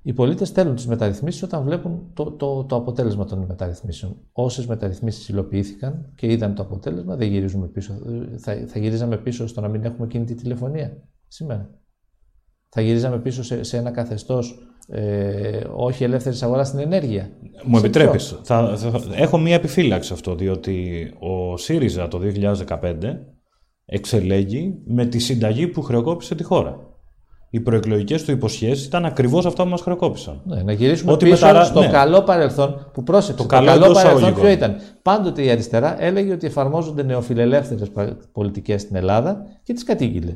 [0.01, 4.17] Οι πολίτες θέλουν τις μεταρρυθμίσεις όταν βλέπουν το, το, το αποτέλεσμα των μεταρρυθμίσεων.
[4.31, 7.93] Όσες μεταρρυθμίσεις υλοποιήθηκαν και είδαν το αποτέλεσμα, δεν γυρίζουμε πίσω.
[7.93, 11.69] Ε, Θα, θα γυρίζαμε πίσω στο να μην έχουμε κινητή τηλεφωνία σήμερα.
[12.69, 17.29] Θα γυρίζαμε πίσω σε, σε ένα καθεστώς ε, όχι ελεύθερης αγοράς στην ενέργεια.
[17.65, 18.39] Μου Σε επιτρέπεις.
[18.43, 22.19] Θα, θα- έχω μία επιφύλαξη αυτό, διότι ο ΣΥΡΙΖΑ το
[22.67, 22.95] 2015
[23.85, 26.79] εξελέγει με τη συνταγή που χρεοκόπησε τη χώρα.
[27.49, 30.41] Οι προεκλογικές του υποσχέσεις ήταν ακριβώς αυτά που μας χρεοκόπησαν.
[30.43, 31.87] Ναι, να γυρίσουμε Ότι πίσω μεταρα- στο ναι.
[31.87, 33.41] καλό παρελθόν που πρόσεξε.
[33.43, 34.43] Το, καλό καλό, εντός παρελθόν εισαγωγικών.
[34.43, 37.91] ποιο ήταν; Πάντοτε η αριστερά έλεγε ότι εφαρμόζονται νεοφιλελεύθερες
[38.31, 40.35] πολιτικές στην Ελλάδα και τις κατήγγειλε.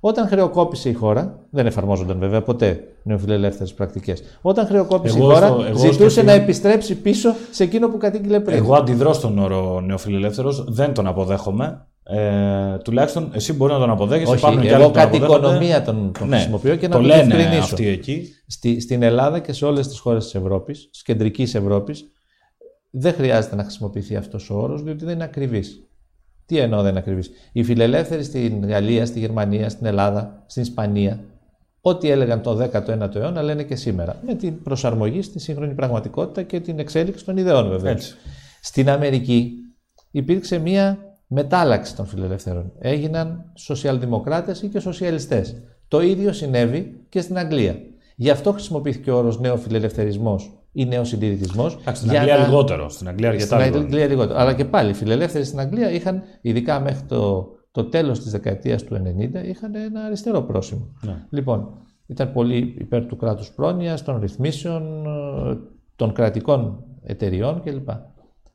[0.00, 4.22] Όταν χρεοκόπησε η χώρα, δεν εφαρμόζονταν βέβαια ποτέ νεοφιλελεύθερες πρακτικές.
[4.42, 7.88] Όταν χρεοκόπησε Εγώ η χώρα, στο- εγώ ζητούσε στο να film- επιστρέψει πίσω σε εκείνο
[7.88, 8.56] που κατήγγειλε πριν.
[8.56, 11.86] Εγώ αντιδρώ στον όρο νεοφιλελεύθερος, δεν τον αποδέχομαι.
[12.10, 14.30] Ε, τουλάχιστον εσύ μπορεί να τον αποδέχεσαι.
[14.30, 15.46] Όχι, υπάρχουν και άλλοι εγώ που τον κατ' αποδέχονται.
[15.46, 17.60] οικονομία τον, τον Ναι, χρησιμοποιώ και να το το, λένε διευκρινίσω.
[17.60, 18.28] αυτοί εκεί.
[18.46, 22.04] Στη, στην Ελλάδα και σε όλες τις χώρες της Ευρώπης, της κεντρικής Ευρώπης,
[22.90, 25.82] δεν χρειάζεται να χρησιμοποιηθεί αυτός ο όρος, διότι δεν είναι ακριβής.
[26.46, 31.20] Τι εννοώ δεν είναι ακριβής; Οι φιλελεύθεροι στην Γαλλία, στη Γερμανία, στην Ελλάδα, στην Ισπανία,
[31.80, 34.16] ό,τι έλεγαν το 19ο αιώνα λένε και σήμερα.
[34.26, 37.90] Με την προσαρμογή στη σύγχρονη πραγματικότητα και την εξέλιξη των ιδεών βέβαια.
[37.92, 38.14] Έτσι.
[38.62, 39.52] Στην Αμερική
[40.10, 42.72] υπήρξε μία μετάλλαξη των φιλελευθέρων.
[42.78, 45.62] Έγιναν σοσιαλδημοκράτες ή και σοσιαλιστές.
[45.88, 47.76] Το ίδιο συνέβη και στην Αγγλία.
[48.16, 51.74] Γι' αυτό χρησιμοποιήθηκε ο όρος νεοφιλελευθερισμός ή νεοσυντηρητισμός.
[51.80, 52.88] Εντάξει, στην για Αγγλία να- λιγότερο.
[52.88, 53.84] Στην Αγγλία αρκετά Στην λιγότερο.
[53.84, 54.38] Αγγλία λιγότερο.
[54.38, 58.82] Αλλά και πάλι οι φιλελεύθεροι στην Αγγλία είχαν, ειδικά μέχρι το, το τέλος της δεκαετίας
[58.82, 60.88] του 90 είχαν ένα αριστερό πρόσημο.
[61.02, 61.24] Ναι.
[61.30, 61.68] Λοιπόν,
[62.06, 65.06] ήταν πολύ υπέρ του κράτους πρόνοιας, των ρυθμίσεων,
[65.50, 65.56] ε,
[65.96, 67.88] των κρατικών εταιριών κλπ.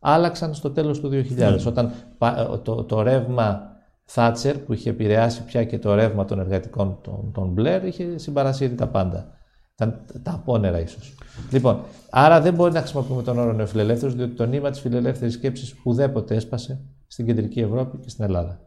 [0.05, 3.71] Άλλαξαν στο τέλος του 2000, όταν ε, το, το ρεύμα
[4.05, 8.75] Θάτσερ που είχε επηρεάσει πια και το ρεύμα των εργατικών των, των Μπλερ είχε συμπαρασύρει
[8.75, 9.37] τα πάντα.
[9.73, 11.15] Ήταν τα απόνερα ίσως.
[11.51, 15.75] Λοιπόν, άρα δεν μπορεί να χρησιμοποιούμε τον όρο νεοφιλελεύθερος, διότι το νήμα της φιλελεύθερης σκέψης
[15.83, 18.59] ουδέποτε έσπασε στην κεντρική Ευρώπη και στην Ελλάδα.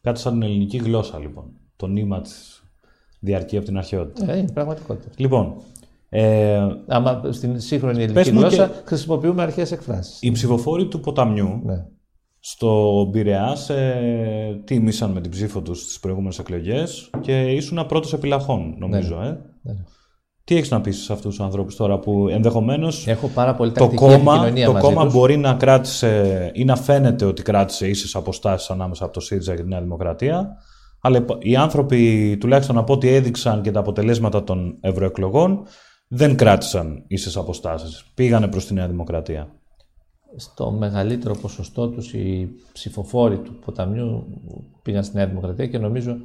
[0.00, 1.44] Κάτι σαν την ελληνική γλώσσα, λοιπόν.
[1.76, 2.62] Το νήμα της
[3.20, 4.32] διαρκεί από την αρχαιότητα.
[4.32, 5.10] Ε, είναι πραγματικότητα.
[5.16, 5.62] Λοιπόν.
[6.12, 8.72] Ε, Άμα στην σύγχρονη ελληνική γλώσσα και...
[8.84, 10.18] χρησιμοποιούμε αρχαίες εκφράσεις.
[10.20, 11.84] Οι ψηφοφόροι του ποταμιού ναι.
[12.38, 18.74] στο Πειραιά ε, τίμησαν με την ψήφο τους στις προηγούμενες εκλογές και ήσουν πρώτος επιλαχών,
[18.78, 19.16] νομίζω.
[19.16, 19.26] Ναι.
[19.26, 19.38] Ε.
[19.62, 19.74] Ναι.
[20.44, 23.06] Τι έχεις να πεις σε αυτούς τους ανθρώπους τώρα που ενδεχομένως.
[23.06, 25.12] Έχω πάρα πολύ το κόμμα, το μαζί κόμμα τους.
[25.12, 29.62] μπορεί να κράτησε ή να φαίνεται ότι κράτησε ίσες αποστάσεις ανάμεσα από το ΣΥΡΙΖΑ και
[29.62, 30.56] τη Νέα Δημοκρατία.
[31.00, 35.62] Αλλά οι άνθρωποι, τουλάχιστον από ό,τι έδειξαν και τα αποτελέσματα των ευρωεκλογών,
[36.12, 38.04] δεν κράτησαν ίσες αποστάσεις.
[38.14, 39.48] Πήγανε προς τη Νέα Δημοκρατία.
[40.36, 44.26] Στο μεγαλύτερο ποσοστό τους οι ψηφοφόροι του ποταμιού
[44.82, 46.16] πήγαν στη Νέα Δημοκρατία και νομίζω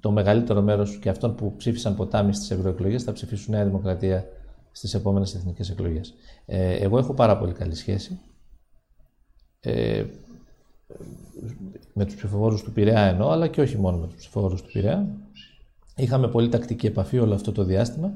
[0.00, 4.26] το μεγαλύτερο μέρος και αυτών που ψήφισαν ποτάμι στις ευρωεκλογές θα ψηφίσουν Νέα Δημοκρατία
[4.72, 6.14] στις επόμενες εθνικές εκλογές.
[6.46, 8.20] Ε, εγώ έχω πάρα πολύ καλή σχέση.
[9.60, 10.04] Ε,
[11.94, 15.08] με τους ψηφοφόρους του Πειραιά εννοώ, αλλά και όχι μόνο με τους ψηφοφόρους του Πειραιά.
[15.96, 18.12] Είχαμε πολύ τακτική επαφή όλο αυτό το διάστημα.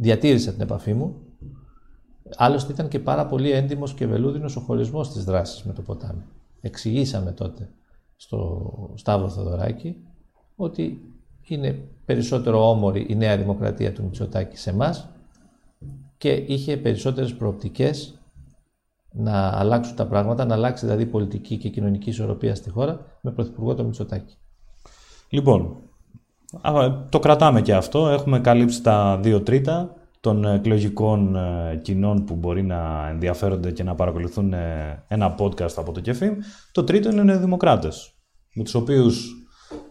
[0.00, 1.14] Διατήρησα την επαφή μου.
[2.36, 6.22] Άλλωστε ήταν και πάρα πολύ έντιμος και βελούδινος ο χωρισμός της δράσης με το ποτάμι.
[6.60, 7.70] Εξηγήσαμε τότε
[8.16, 9.96] στο Σταύρο Θοδωράκη
[10.56, 11.00] ότι
[11.48, 15.08] είναι περισσότερο όμορη η Νέα Δημοκρατία του Μητσοτάκη σε εμάς
[16.18, 18.20] και είχε περισσότερες προοπτικές
[19.12, 23.74] να αλλάξουν τα πράγματα, να αλλάξει δηλαδή πολιτική και κοινωνική ισορροπία στη χώρα με πρωθυπουργό
[23.74, 24.36] το Μητσοτάκη.
[25.30, 25.89] Λοιπόν,
[27.08, 28.08] το κρατάμε και αυτό.
[28.08, 31.36] Έχουμε καλύψει τα δύο τρίτα των εκλογικών
[31.82, 34.54] κοινών που μπορεί να ενδιαφέρονται και να παρακολουθούν
[35.08, 36.34] ένα podcast από το ΚΕΦΙΜ.
[36.72, 38.12] Το τρίτο είναι οι δημοκράτες,
[38.54, 39.34] με τους οποίους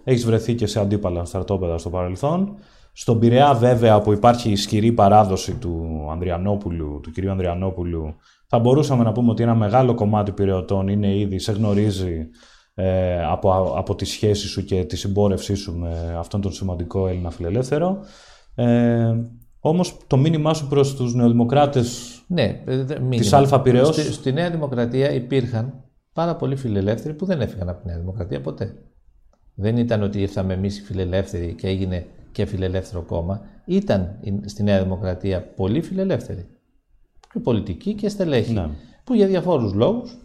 [0.03, 2.55] έχεις βρεθεί και σε αντίπαλα στρατόπεδα στο παρελθόν.
[2.93, 8.15] Στον Πειραιά βέβαια που υπάρχει ισχυρή παράδοση του Ανδριανόπουλου, του κυρίου Ανδριανόπουλου,
[8.47, 12.29] θα μπορούσαμε να πούμε ότι ένα μεγάλο κομμάτι πυρεωτών είναι ήδη, σε γνωρίζει
[12.79, 17.29] ε, από, από τη σχέση σου και τη συμπόρευσή σου με αυτόν τον σημαντικό Έλληνα
[17.29, 17.99] φιλελεύθερο.
[18.55, 19.15] Ε,
[19.59, 22.63] όμως το μήνυμά σου προς τους νεοδημοκράτες ναι,
[23.09, 23.95] της Αλφα Πειραιώς...
[23.95, 25.73] Στη, στη Νέα Δημοκρατία υπήρχαν
[26.13, 28.75] πάρα πολλοί φιλελεύθεροι που δεν έφυγαν από τη Νέα Δημοκρατία ποτέ.
[29.55, 33.41] Δεν ήταν ότι ήρθαμε εμείς οι φιλελεύθεροι και έγινε και φιλελεύθερο κόμμα.
[33.65, 36.45] Ήταν στη Νέα Δημοκρατία πολύ φιλελεύθεροι.
[37.33, 38.53] Και πολιτικοί και στελέχοι.
[38.53, 38.69] Ναι.
[39.03, 40.17] Που για διαφόρους λόγους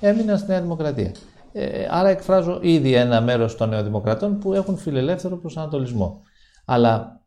[0.00, 1.12] έμειναν στη Νέα Δημοκρατία.
[1.52, 6.22] Ε, άρα εκφράζω ήδη ένα μέρος των νεοδημοκρατών που έχουν φιλελεύθερο προσανατολισμό.
[6.64, 7.20] Αλλά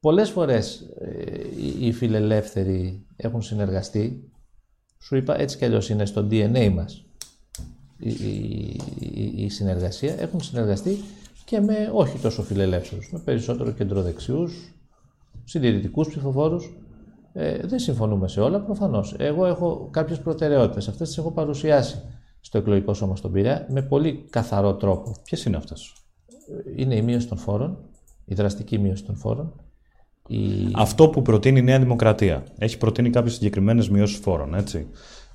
[0.00, 4.32] πολλές φορές ε, οι φιλελεύθεροι έχουν συνεργαστεί.
[4.98, 7.04] Σου είπα έτσι κι αλλιώς είναι στο DNA μας
[7.98, 8.10] η,
[8.98, 10.14] η, η συνεργασία.
[10.18, 11.04] Έχουν συνεργαστεί
[11.44, 14.74] και με όχι τόσο φιλελεύθερους, με περισσότερο κεντροδεξιούς,
[15.44, 16.76] συντηρητικούς ψηφοφόρους.
[17.32, 19.14] Ε, δεν συμφωνούμε σε όλα, προφανώς.
[19.18, 20.88] Εγώ έχω κάποιες προτεραιότητες.
[20.88, 22.02] Αυτές τις έχω παρουσιάσει
[22.44, 25.16] στο εκλογικό σώμα στον Πειραιά με πολύ καθαρό τρόπο.
[25.24, 25.92] Ποιες είναι αυτές;
[26.76, 27.78] Είναι η μείωση των φόρων,
[28.24, 29.52] η δραστική μείωση των φόρων.
[30.28, 30.38] Η...
[30.74, 32.44] Αυτό που προτείνει η Νέα Δημοκρατία.
[32.58, 34.86] Έχει προτείνει κάποιες συγκεκριμένες μειώσεις φόρων, έτσι.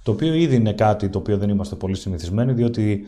[0.04, 3.06] Το οποίο ήδη είναι κάτι το οποίο δεν είμαστε πολύ συνηθισμένοι, διότι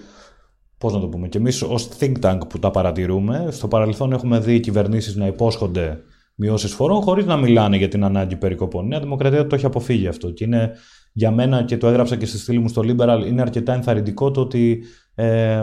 [0.78, 4.40] πώς να το πούμε, και εμείς ως think tank που τα παρατηρούμε, στο παρελθόν έχουμε
[4.40, 6.04] δει κυβερνήσεις να υπόσχονται
[6.36, 8.86] μειώσεις φόρων χωρίς να μιλάνε για την ανάγκη περικοπών.
[8.86, 10.32] Η Νέα Δημοκρατία το έχει αποφύγει αυτό.
[10.32, 10.72] Και είναι
[11.14, 14.42] για μένα, και το έγραψα και στη στήλη μου στο Liberal, είναι αρκετά ενθαρρυντικό το
[14.42, 14.84] ότι
[15.16, 15.62] ε,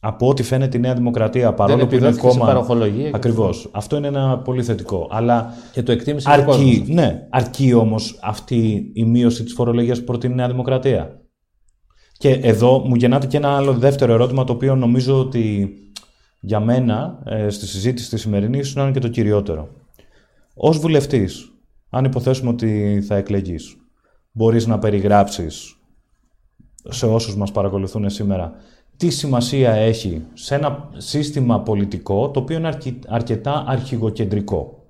[0.00, 2.66] από ό,τι φαίνεται η Νέα Δημοκρατία, παρόλο που είναι κόμμα.
[3.12, 3.68] Ακριβώς.
[3.72, 5.08] Αυτό είναι ένα πολύ θετικό.
[5.10, 10.32] Αλλά και το εκτίμησε αρκεί, ναι, αρκεί όμως αυτή η μείωση της φορολογίας που προτείνει
[10.32, 11.20] η Νέα Δημοκρατία.
[12.18, 15.74] Και εδώ μου γεννάται και ένα άλλο δεύτερο ερώτημα, το οποίο νομίζω ότι
[16.40, 19.68] για μένα ε, στη συζήτηση τη σημερινή ίσως είναι και το κυριότερο.
[20.54, 21.52] Ω βουλευτής,
[21.90, 23.76] αν υποθέσουμε ότι θα εκλεγείς,
[24.32, 25.74] μπορείς να περιγράψεις
[26.88, 28.54] σε όσους μας παρακολουθούν σήμερα
[29.00, 34.84] τι σημασία έχει σε ένα σύστημα πολιτικό το οποίο είναι αρκετά αρχηγοκεντρικό.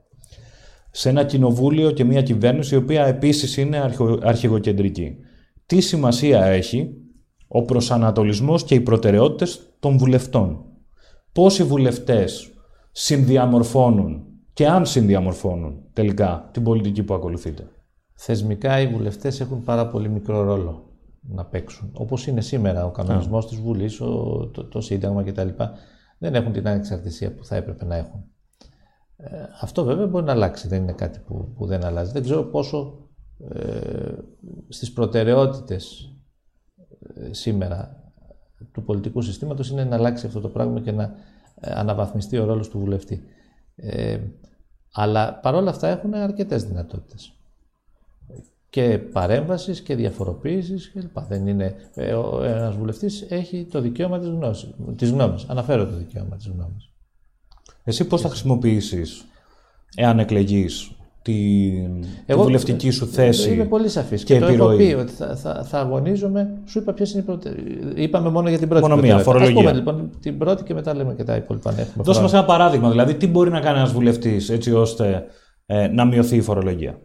[0.91, 3.93] Σε ένα κοινοβούλιο και μια κυβέρνηση η οποία επίσης είναι
[4.23, 5.17] αρχηγοκεντρική.
[5.67, 6.91] Τι σημασία έχει
[7.49, 10.65] ο προσανατολισμός και οι προτεραιότητες των βουλευτών.
[11.33, 12.51] Πώς οι βουλευτές
[12.93, 17.69] συνδιαμορφώνουν και αν συνδιαμορφώνουν τελικά την πολιτική που ακολουθείτε.
[18.15, 20.85] Θεσμικά οι βουλευτές έχουν πάρα πολύ μικρό ρόλο.
[21.21, 21.91] να παίξουν.
[21.95, 23.49] Όπως είναι σήμερα ο κανονισμός yeah.
[23.49, 25.49] της Βουλής, το, το Σύνταγμα κτλ.
[26.19, 28.25] Δεν έχουν την ανεξαρτησία που θα έπρεπε να έχουν.
[29.17, 29.27] Ε,
[29.61, 32.13] αυτό βέβαια μπορεί να αλλάξει, δεν είναι κάτι που, που δεν αλλάζει.
[32.13, 33.09] Δεν ξέρω πόσο
[33.49, 34.13] ε,
[34.69, 36.15] στις προτεραιότητες
[37.15, 38.01] ε, σήμερα
[38.73, 41.03] του πολιτικού συστήματος είναι να αλλάξει αυτό το πράγμα και να
[41.61, 43.23] ε, αναβαθμιστεί ο ρόλος του βουλευτή.
[43.77, 44.19] Ε,
[44.93, 47.35] αλλά παρόλα αυτά έχουν αρκετές δυνατότητες
[48.71, 51.21] και παρέμβασης και διαφοροποίησης κλπ.
[51.21, 51.77] Δεν είναι.
[52.43, 54.29] Ένας βουλευτής έχει το δικαίωμα της
[54.97, 55.45] της γνώμης.
[55.49, 56.91] Αναφέρω το δικαίωμα της γνώμης.
[57.85, 59.25] Εσύ πώς θα χρησιμοποιήσεις,
[59.95, 60.91] εάν εκλεγείς,
[61.23, 61.71] τη,
[62.27, 63.53] Εγώ, βουλευτική σου θέση.
[63.53, 64.25] Είμαι πολύ σαφής.
[64.25, 66.61] Και, και το έχω πει ότι θα, θα, θα αγωνίζομαι.
[66.65, 67.55] Σου είπα ποιες είναι οι πρώτε.
[67.95, 68.89] Είπαμε μόνο για την πρώτη.
[68.89, 69.55] Μόνο μία, φορολογία.
[69.55, 71.73] πούμε λοιπόν την πρώτη και μετά λέμε και τα υπόλοιπα.
[71.73, 72.91] Ναι, Δώσε μας ένα παράδειγμα.
[72.91, 75.25] Δηλαδή, τι μπορεί να κάνει ένας βουλευτής έτσι ώστε
[75.67, 77.01] ε, να μειωθεί η φορολογία;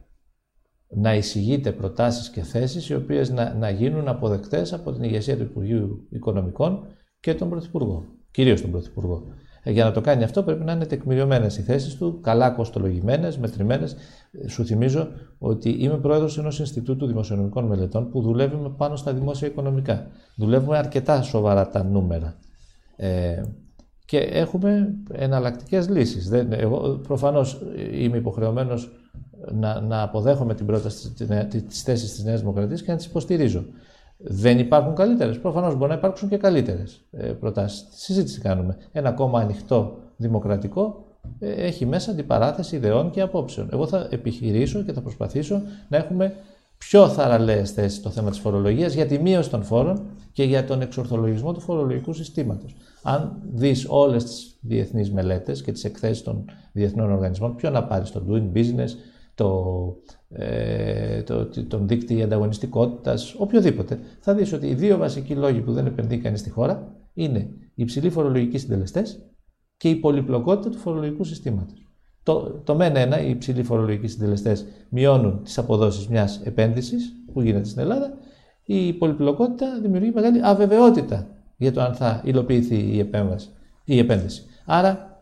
[0.87, 5.43] Να εισηγείται προτάσεις και θέσεις οι οποίες να, να γίνουν αποδεκτές από την ηγεσία του
[5.43, 6.79] Υπουργείου Οικονομικών
[7.19, 9.23] και τον Πρωθυπουργό, κυρίως τον Πρωθυπουργό.
[9.67, 13.37] Ε, για να το κάνει αυτό πρέπει να είναι τεκμηριωμένες οι θέσεις του, καλά κοστολογημένες,
[13.37, 13.95] μετρημένες.
[14.31, 19.47] Ε, σου θυμίζω ότι είμαι πρόεδρος ενός Ινστιτούτου Δημοσιονομικών Μελετών που δουλεύουμε πάνω στα δημόσια
[19.47, 20.07] οικονομικά.
[20.35, 22.35] Δουλεύουμε αρκετά σοβαρά τα νούμερα.
[22.95, 23.41] Ε,
[24.05, 26.31] και έχουμε εναλλακτικές λύσεις.
[26.49, 28.91] Εγώ προφανώς είμαι υποχρεωμένος
[29.51, 31.13] να, να αποδέχομαι την πρόταση
[31.49, 33.65] τη θέση της Νέας Δημοκρατίας και να τις υποστηρίζω.
[34.17, 35.39] Δεν υπάρχουν καλύτερες.
[35.39, 37.01] Προφανώς μπορεί να υπάρξουν και καλύτερες
[37.39, 37.89] προτάσεις.
[37.89, 38.77] Τη συζήτηση κάνουμε.
[38.91, 41.05] Ένα κόμμα ανοιχτό, δημοκρατικό,
[41.39, 43.69] ε, έχει μέσα αντιπαράθεση ιδεών και απόψεων.
[43.71, 46.33] Εγώ θα επιχειρήσω και θα προσπαθήσω να έχουμε
[46.77, 50.01] πιο θαραλέες θέσεις στο θέμα της φορολογίας για τη μείωση των φόρων
[50.31, 52.75] και για τον εξορθολογισμό του φορολογικού συστήματος.
[53.03, 58.07] Αν δεις όλες τις διεθνείς μελέτες και τις εκθέσεις των διεθνών οργανισμών, ποιο να πάρεις
[58.07, 58.89] στο Doing Business,
[59.35, 59.85] το,
[60.29, 65.85] ε, το, τον δίκτυο ανταγωνιστικότητας, οποιοδήποτε, θα δεις ότι οι δύο βασικοί λόγοι που δεν
[65.85, 69.25] επενδύει κανείς στη χώρα είναι οι υψηλοί φορολογικοί συντελεστές
[69.77, 71.87] και η πολυπλοκότητα του φορολογικού συστήματος.
[72.23, 77.65] Το, το μεν ένα, οι υψηλοί φορολογικοί συντελεστές μειώνουν τις αποδόσεις μιας επένδυσης που γίνεται
[77.65, 78.13] στην Ελλάδα.
[78.63, 83.49] Η πολυπλοκότητα δημιουργεί μεγάλη αβεβαιότητα για το αν θα υλοποιηθεί η, επέμβαση,
[83.85, 84.45] η επένδυση.
[84.65, 85.14] Άρα ε,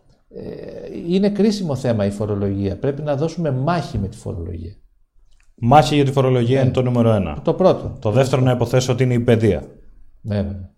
[1.08, 2.78] είναι κρίσιμο θέμα η φορολογία.
[2.78, 4.76] Πρέπει να δώσουμε μάχη με τη φορολογία.
[5.56, 6.64] Μάχη για τη φορολογία ναι.
[6.64, 7.42] είναι το νούμερο ένα.
[7.42, 7.98] Το πρώτο.
[8.00, 9.64] Το δεύτερο να υποθέσω ότι είναι η παιδεία.
[10.22, 10.70] Ναι, ναι.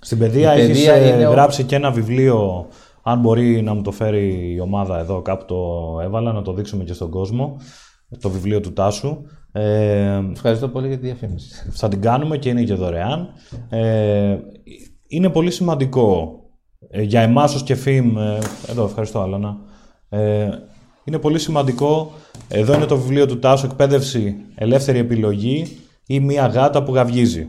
[0.00, 2.66] Στην παιδεία έχεις ε, γράψει και ένα βιβλίο,
[3.02, 5.56] αν μπορεί να μου το φέρει η ομάδα εδώ, κάπου το
[6.02, 7.56] έβαλα, να το δείξουμε και στον κόσμο,
[8.20, 9.22] το βιβλίο του Τάσου.
[9.52, 11.68] Ε, Ευχαριστώ πολύ για τη διαφήμιση.
[11.70, 13.28] Θα την κάνουμε και είναι και δωρεάν.
[13.68, 14.38] Ε,
[15.06, 16.45] είναι πολύ σημαντικό ε,
[17.02, 18.38] για εμάς ως και ΦΙΜ, ε,
[18.70, 19.56] εδώ ευχαριστώ Άλωνα,
[20.08, 20.48] ε,
[21.04, 22.12] είναι πολύ σημαντικό,
[22.48, 27.46] εδώ είναι το βιβλίο του Τάσου, εκπαίδευση, ελεύθερη επιλογή ή μία γάτα που γαυγίζει.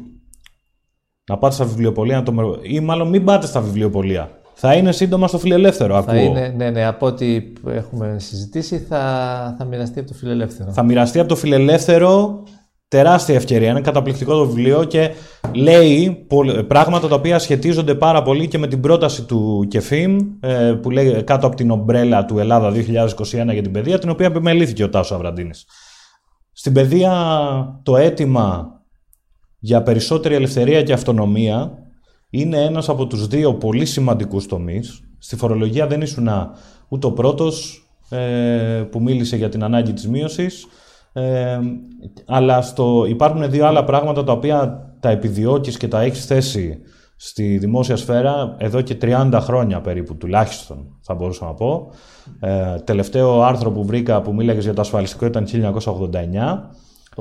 [1.30, 2.60] Να πάτε στα βιβλιοπολία να το...
[2.62, 4.32] ή μάλλον μην πάτε στα βιβλιοπολία.
[4.54, 6.24] Θα είναι σύντομα στο φιλελεύθερο, θα ακούω.
[6.24, 10.72] Είναι, ναι, ναι, από ό,τι έχουμε συζητήσει θα, θα μοιραστεί από το φιλελεύθερο.
[10.72, 12.44] Θα μοιραστεί από το φιλελεύθερο
[12.88, 13.70] τεράστια ευκαιρία.
[13.70, 15.12] Είναι καταπληκτικό το βιβλίο και
[15.54, 16.26] λέει
[16.68, 21.24] πράγματα τα οποία σχετίζονται πάρα πολύ και με την πρόταση του ΚΕΦΙΜ ε, που λέει
[21.24, 22.76] κάτω από την ομπρέλα του Ελλάδα 2021
[23.32, 25.66] για την παιδεία, την οποία επιμελήθηκε ο Τάσος Αβραντίνης.
[26.52, 27.14] Στην παιδεία
[27.84, 28.72] το αίτημα
[29.60, 31.72] για περισσότερη ελευθερία και αυτονομία
[32.30, 35.02] είναι ένας από τους δύο πολύ σημαντικούς τομείς.
[35.18, 36.30] Στη φορολογία δεν ήσουν
[36.88, 40.68] ούτε ο πρώτος ε, που μίλησε για την ανάγκη της μείωσης,
[41.18, 41.60] ε,
[42.26, 46.80] αλλά στο, υπάρχουν δύο άλλα πράγματα τα οποία τα επιδιώκεις και τα έχεις θέσει
[47.16, 51.92] στη δημόσια σφαίρα εδώ και 30 χρόνια περίπου τουλάχιστον θα μπορούσα να πω.
[52.40, 55.52] Ε, τελευταίο άρθρο που βρήκα που μίλαγες για το ασφαλιστικό ήταν 1989.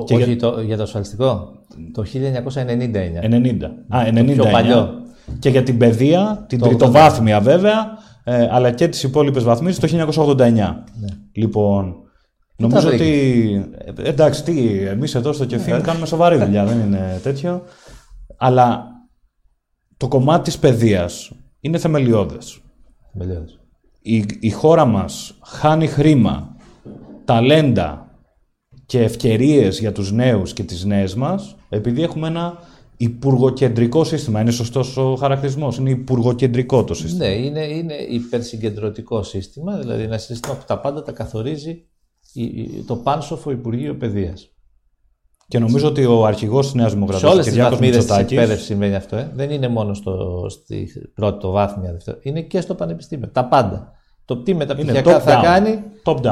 [0.05, 0.37] και όχι για...
[0.37, 1.53] Το, για το ασφαλιστικό,
[1.93, 3.25] το 1999.
[3.25, 3.65] 90.
[3.89, 4.33] Α, 99.
[4.33, 4.91] πιο παλιό.
[5.39, 10.13] Και για την παιδεία, την το τριτοβάθμια βέβαια, ε, αλλά και τις υπόλοιπες βαθμίσεις το
[10.27, 10.39] 1989.
[10.41, 10.75] Ναι.
[11.33, 11.97] Λοιπόν,
[12.57, 13.71] Νομίζω ότι.
[13.79, 15.81] Ε, εντάξει, τι, εμείς εδώ στο Κεφίν ε.
[15.81, 17.62] κάνουμε σοβαρή δουλειά, δεν είναι τέτοιο.
[18.37, 18.87] Αλλά
[19.97, 22.61] το κομμάτι της παιδείας είναι θεμελιώδες.
[24.03, 26.57] Η, η χώρα μας χάνει χρήμα,
[27.25, 28.11] ταλέντα
[28.87, 32.59] και ευκαιρίες για τους νέους και τις νέες μας επειδή έχουμε ένα
[32.97, 34.40] υπουργοκεντρικό σύστημα.
[34.40, 37.27] Είναι σωστός ο χαρακτηρισμός; Είναι υπουργοκεντρικό το σύστημα.
[37.27, 39.79] Ναι, είναι, είναι υπερσυγκεντρωτικό σύστημα.
[39.79, 41.85] Δηλαδή ένα σύστημα που τα πάντα τα καθορίζει
[42.87, 44.51] το πάνσοφο Υπουργείο Παιδείας.
[45.49, 47.55] Και νομίζω ότι ο αρχηγός της Νέας Δημοκρατίας, ο κ.
[47.55, 49.16] βαθμίδες της εκπαίδευσης, συμβαίνει αυτό.
[49.16, 49.31] Ε.
[49.35, 52.18] Δεν είναι μόνο στο, στη πρώτη, το βάθμια, δεύτερο.
[52.22, 53.29] Είναι και στο πανεπιστήμιο.
[53.29, 53.92] Τα πάντα.
[54.25, 55.83] Το τι μεταπτυχιακά θα κάνει,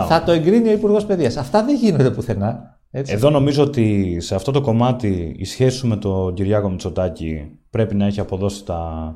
[0.09, 1.37] θα το εγκρίνει ο Υπουργός Παιδείας.
[1.37, 2.79] Αυτά δεν γίνονται πουθενά.
[2.91, 3.13] Έτσι.
[3.13, 7.95] Εδώ νομίζω ότι σε αυτό το κομμάτι η σχέση σου με τον Κυριάκο Μητσοτάκη πρέπει
[7.95, 9.15] να έχει αποδώσει τα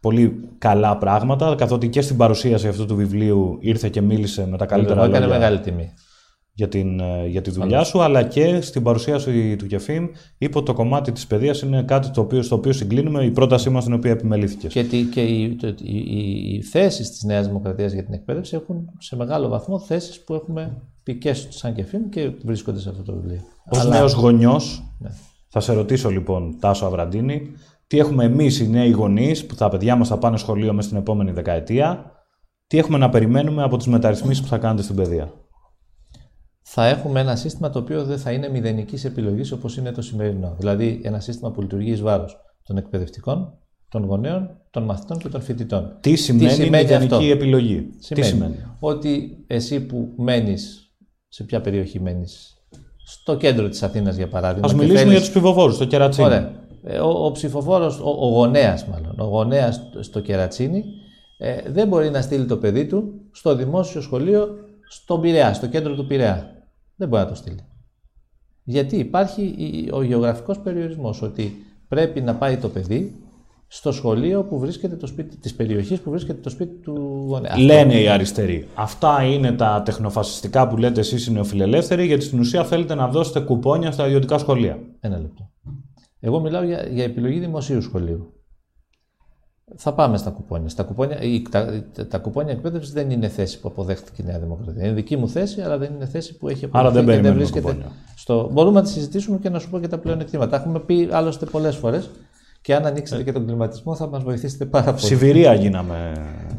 [0.00, 4.66] πολύ καλά πράγματα, καθότι και στην παρουσίαση αυτού του βιβλίου ήρθε και μίλησε με τα
[4.66, 5.16] καλύτερα λόγια.
[5.16, 5.92] Έκανε μεγάλη τιμή
[6.58, 10.66] για, την, ε, για τη δουλειά σου, αλλά και στην παρουσίαση του Κεφίμ είπε ότι
[10.66, 13.92] το κομμάτι της παιδείας είναι κάτι το οποίο, στο οποίο συγκλίνουμε, η πρότασή μας την
[13.92, 14.72] οποία επιμελήθηκες.
[14.72, 19.48] Και, και οι, οι, οι θέσεις της Νέας Δημοκρατίας για την εκπαίδευση έχουν σε μεγάλο
[19.48, 23.40] βαθμό θέσεις που έχουμε πει και σαν Κεφίμ και βρίσκονται σε αυτό το βιβλίο.
[23.70, 23.96] Ως αλλά...
[23.96, 25.10] νέος γονιός, ναι.
[25.48, 27.50] θα σε ρωτήσω λοιπόν Τάσο Αβραντίνη,
[27.86, 31.00] τι έχουμε εμείς οι νέοι γονείς που τα παιδιά μας θα πάνε σχολείο μέσα στην
[31.00, 32.12] επόμενη δεκαετία,
[32.66, 35.32] τι έχουμε να περιμένουμε από τις μεταρρυθμίσεις που θα κάνετε στην παιδεία;
[36.70, 40.54] Θα έχουμε ένα σύστημα το οποίο δεν θα είναι μηδενικής επιλογής όπως είναι το σημερινό.
[40.58, 45.40] Δηλαδή, ένα σύστημα που λειτουργεί εις βάρος των εκπαιδευτικών, των γονέων, των μαθητών και των
[45.40, 45.96] φοιτητών.
[46.00, 50.92] Τι σημαίνει, Τι σημαίνει μηδενική αυτό; επιλογή; Σημαίνει, Τι σημαίνει; Ότι εσύ που μένεις,
[51.28, 52.62] σε ποια περιοχή μένεις,
[53.06, 54.68] στο κέντρο της Αθήνας για παράδειγμα.
[54.68, 55.12] Α μιλήσουμε θέλεις...
[55.12, 56.26] για τους ψηφοφόρους, στο Κερατσίνη.
[56.26, 56.52] Ωραία.
[56.82, 60.84] Ε, ο, ο ψηφοφόρος, ο, ο γονέας μάλλον, ο γονέας στο Κερατσίνη
[61.38, 64.48] ε, δεν μπορεί να στείλει το παιδί του στο δημόσιο σχολείο
[64.88, 66.52] στον Πειραιά, στο κέντρο του Πειραιά
[66.98, 67.60] δεν μπορεί να το στείλει.
[68.64, 69.54] Γιατί υπάρχει
[69.92, 71.56] ο γεωγραφικός περιορισμός, ότι
[71.88, 73.12] πρέπει να πάει το παιδί
[73.66, 77.58] στο σχολείο που βρίσκεται το σπίτι, της περιοχής που βρίσκεται το σπίτι του γονέα.
[77.58, 78.68] Λένε οι αριστεροί.
[78.74, 83.40] Αυτά είναι τα τεχνοφασιστικά που λέτε εσείς οι νεοφιλελεύθεροι, γιατί στην ουσία θέλετε να δώσετε
[83.40, 84.78] κουπόνια στα ιδιωτικά σχολεία.
[85.00, 85.50] Ένα λεπτό.
[86.20, 88.32] Εγώ μιλάω για, για επιλογή δημοσίου σχολείου.
[89.76, 90.68] Θα πάμε στα κουπόνια.
[90.68, 94.84] Στα κουπόνια η, τα, τα κουπόνια εκπαίδευσης δεν είναι θέση που αποδέχτηκε η Νέα Δημοκρατία.
[94.84, 96.98] Είναι δική μου θέση, αλλά δεν είναι θέση που έχει αποδεχτεί.
[96.98, 97.76] Άρα δεν δεν βρίσκεται
[98.14, 98.48] στο...
[98.52, 100.50] Μπορούμε να τη συζητήσουμε και να σου πω και τα πλέον εκτήματα.
[100.50, 102.10] Τα έχουμε πει άλλωστε πολλές φορές.
[102.60, 103.24] Και αν ανοίξετε ε...
[103.24, 105.06] και τον κλιματισμό θα μας βοηθήσετε πάρα πολύ.
[105.06, 106.12] Σιβηρία γίναμε,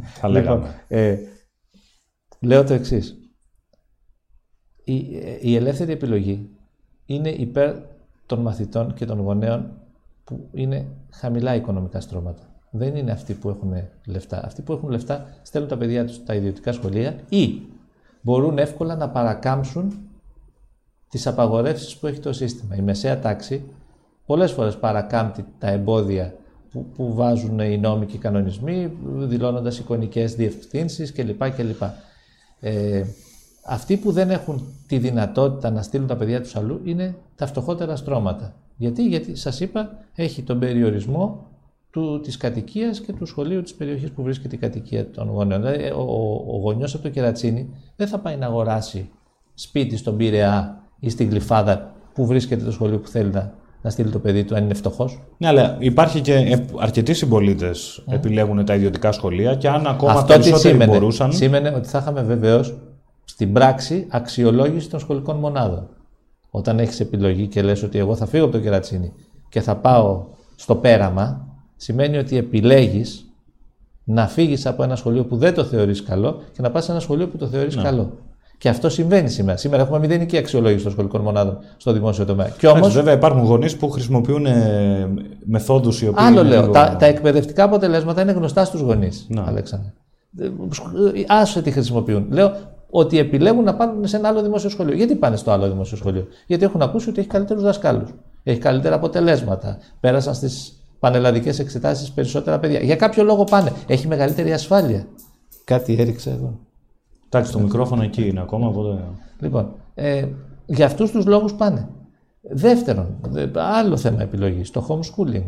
[0.03, 0.83] θα λοιπόν, λέγαμε.
[0.87, 1.17] ε,
[2.39, 3.17] λέω το εξής.
[4.83, 4.95] Η,
[5.41, 6.49] η ελεύθερη επιλογή
[7.05, 7.75] είναι υπέρ
[8.25, 9.71] των μαθητών και των γονέων
[10.23, 13.73] που είναι χαμηλά οικονομικά στρώματα δεν είναι αυτοί που έχουν
[14.05, 14.45] λεφτά.
[14.45, 17.61] Αυτοί που έχουν λεφτά στέλνουν τα παιδιά τους στα ιδιωτικά σχολεία ή
[18.21, 19.93] μπορούν εύκολα να παρακάμψουν
[21.09, 22.75] τις απαγορεύσεις που έχει το σύστημα.
[22.75, 23.63] Η μεσαία τάξη
[24.25, 26.33] πολλές φορές παρακάμπτει τα εμπόδια
[26.71, 31.49] που, που βάζουν οι νόμοι και οι κανονισμοί, δηλώνοντας εικονικές διευθύνσεις κλπ.
[31.49, 31.81] κλπ.
[32.59, 33.03] Ε,
[33.65, 37.95] αυτοί που δεν έχουν τη δυνατότητα να στείλουν τα παιδιά τους αλλού είναι τα φτωχότερα
[37.95, 38.53] στρώματα.
[38.77, 41.47] Γιατί, γιατί σας είπα, έχει τον περιορισμό
[41.91, 45.61] του, της κατοικίας και του σχολείου της περιοχής που βρίσκεται η κατοικία των γονέων.
[45.61, 49.09] Δηλαδή, ο, ο, ο γονιός από το Κερατσίνι δεν θα πάει να αγοράσει
[49.53, 54.09] σπίτι στον Πειραιά ή στην Γλυφάδα που βρίσκεται το σχολείο που θέλει να, να στείλει
[54.09, 55.21] το παιδί του, αν είναι φτωχός.
[55.37, 58.13] Ναι, αλλά υπάρχει και αρκετοί συμπολίτες mm.
[58.13, 61.33] επιλέγουν τα ιδιωτικά σχολεία και αν ακόμα Αυτό περισσότεροι σήμαινε, μπορούσαν.
[61.33, 62.77] Σήμαινε ότι θα είχαμε βεβαίως
[63.23, 65.89] στην πράξη αξιολόγηση των σχολικών μονάδων.
[66.49, 69.13] Όταν έχεις επιλογή και λες ότι εγώ θα φύγω από το κερατσίνι
[69.49, 70.25] και θα πάω
[70.55, 71.47] στο πέραμα,
[71.79, 73.25] σημαίνει ότι επιλέγεις
[74.03, 76.99] να φύγεις από ένα σχολείο που δεν το θεωρείς καλό και να πας σε ένα
[76.99, 77.81] σχολείο που το θεωρείς ναι.
[77.81, 78.17] καλό.
[78.57, 79.57] Και αυτό συμβαίνει σήμερα.
[79.57, 82.49] Σήμερα έχουμε μηδενική αξιολόγηση των σχολικών μονάδων στο δημόσιο τομέα.
[82.57, 82.93] Και όμως...
[82.93, 85.09] βέβαια, υπάρχουν γονείς που χρησιμοποιούν ε,
[85.45, 86.25] μεθόδους οι οποίε.
[86.25, 86.69] Άλλο λέω.
[86.69, 89.25] Τα, τα εκπαιδευτικά αποτελέσματα είναι γνωστά στους γονείς.
[89.29, 89.43] Ναι.
[89.47, 89.91] Αλέξανδρε.
[91.27, 92.25] Άσε τι χρησιμοποιούν.
[92.29, 92.51] Λέω
[92.89, 94.95] ότι επιλέγουν να πάνε σε ένα άλλο δημόσιο σχολείο.
[94.95, 98.09] Γιατί πάνε στο άλλο δημόσιο σχολείο, Γιατί έχουν ακούσει ότι έχει καλύτερους δασκάλους.
[98.43, 99.77] Έχει καλύτερα αποτελέσματα.
[99.99, 102.79] Πέρασαν στις πανελλαδικές εξετάσεις περισσότερα παιδιά.
[102.79, 103.73] Για κάποιο λόγο πάνε.
[103.87, 105.07] Έχει μεγαλύτερη ασφάλεια.
[105.63, 106.59] Κάτι έριξε εδώ.
[107.25, 108.67] Εντάξει, το μικρόφωνο εκεί είναι ακόμα.
[108.67, 109.03] Οπότε...
[109.39, 110.25] Λοιπόν, ε,
[110.65, 111.89] για αυτούς τους λόγους πάνε.
[112.41, 113.15] Δεύτερον,
[113.53, 115.47] άλλο θέμα επιλογής, το homeschooling.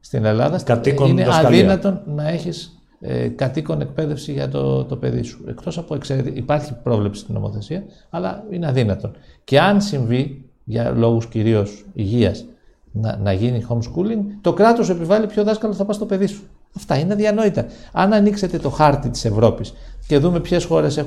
[0.00, 1.58] Στην Ελλάδα κατοίκον είναι δασκαλία.
[1.58, 5.44] αδύνατον να έχεις ε, κατοίκον εκπαίδευση για το, το παιδί σου.
[5.48, 6.38] Εκτός από εξαιρετική.
[6.38, 9.12] Υπάρχει πρόβλεψη στην νομοθεσία, αλλά είναι αδύνατον.
[9.44, 12.44] Και αν συμβεί για λόγους κυρίως υγείας
[12.92, 16.42] να, να γίνει homeschooling, το κράτος επιβάλλει ποιο δάσκαλο θα πας στο παιδί σου.
[16.76, 17.66] Αυτά είναι αδιανόητα.
[17.92, 19.72] Αν ανοίξετε το χάρτη της Ευρώπης
[20.06, 21.06] και δούμε ποιες χώρες ε,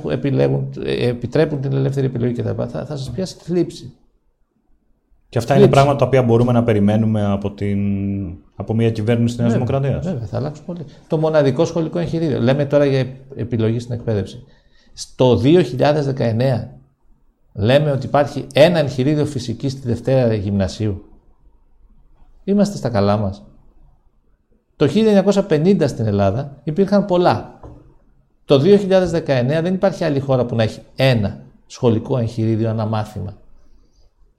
[0.85, 3.93] επιτρέπουν την ελεύθερη επιλογή κτλ., θα, θα σας πιάσει θλίψη.
[5.29, 7.79] Και αυτά είναι πράγματα τα οποία μπορούμε να περιμένουμε από, την,
[8.55, 10.05] από μια κυβέρνηση της Νέας Δημοκρατίας.
[10.05, 10.85] Βέβαια, θα αλλάξουν πολύ.
[11.07, 12.39] Το μοναδικό σχολικό εγχειρίδιο.
[12.39, 13.05] Λέμε τώρα για
[13.35, 14.43] επιλογή στην εκπαίδευση.
[14.93, 16.67] Στο 2019
[17.53, 21.03] λέμε ότι υπάρχει ένα εγχειρίδιο φυσικής στη Δευτέρα Γυμνασίου.
[22.45, 23.45] Είμαστε στα καλά μας.
[24.75, 27.59] Το 1950 στην Ελλάδα υπήρχαν πολλά.
[28.45, 33.37] Το 2019 δεν υπάρχει άλλη χώρα που να έχει ένα σχολικό εγχειρίδιο, ένα μάθημα.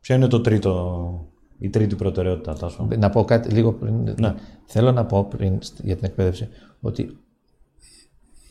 [0.00, 1.26] Ποιο είναι το τρίτο,
[1.58, 2.88] η τρίτη προτεραιότητα, Τάσο.
[2.98, 4.14] Να πω κάτι λίγο πριν.
[4.20, 4.34] Ναι.
[4.64, 6.48] Θέλω να πω πριν για την εκπαίδευση
[6.80, 7.18] ότι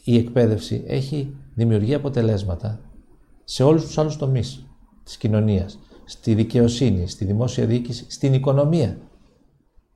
[0.03, 2.79] η εκπαίδευση έχει δημιουργεί αποτελέσματα
[3.43, 4.65] σε όλους τους άλλους τομείς
[5.03, 5.79] της κοινωνίας.
[6.07, 8.97] στη δικαιοσύνη, στη δημόσια διοίκηση, στην οικονομία.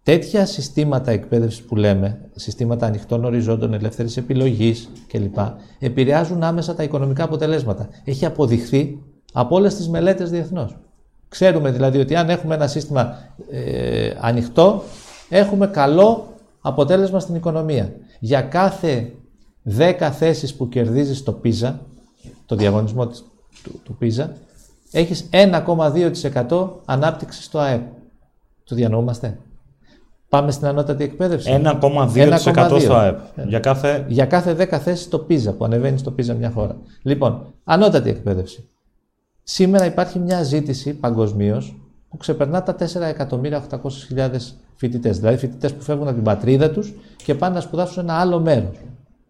[0.04, 5.38] Τέτοια συστήματα εκπαίδευσης που λέμε, συστήματα ανοιχτών οριζόντων, ελεύθερης επιλογής κλπ.,
[5.80, 7.90] επηρεάζουν άμεσα τα οικονομικά αποτελέσματα.
[8.04, 9.00] Έχει αποδειχθεί
[9.34, 10.78] από όλες τις μελέτες διεθνώς.
[11.30, 13.18] Ξέρουμε δηλαδή ότι αν έχουμε ένα σύστημα
[13.52, 14.84] ε, ανοιχτό,
[15.30, 17.94] έχουμε καλό αποτέλεσμα στην οικονομία.
[18.20, 19.12] Για κάθε
[19.78, 21.86] 10 θέσεις που κερδίζεις στο πίζα,
[22.46, 23.18] το διαγωνισμό του,
[23.84, 24.36] του πίζα,
[24.92, 27.82] έχεις 1,2% ανάπτυξη στο ΑΕΠ.
[28.64, 29.40] Το διανοούμαστε;
[30.30, 31.62] Πάμε στην ανώτατη εκπαίδευση.
[31.64, 33.20] 1,2% στο ΑΕΠ.
[33.48, 34.06] Για κάθε...
[34.08, 36.78] Για κάθε 10 θέσεις στο πίζα που ανεβαίνει στο πίζα μια χώρα.
[37.02, 38.70] Λοιπόν, ανώτατη εκπαίδευση.
[39.44, 41.76] Σήμερα υπάρχει μια ζήτηση παγκοσμίως
[42.10, 44.30] που ξεπερνά τα 4.800.000
[44.76, 45.20] φοιτητές.
[45.20, 48.40] Δηλαδή φοιτητές που φεύγουν από την πατρίδα τους και πάνε να σπουδάσουν σε ένα άλλο
[48.40, 48.78] μέρος.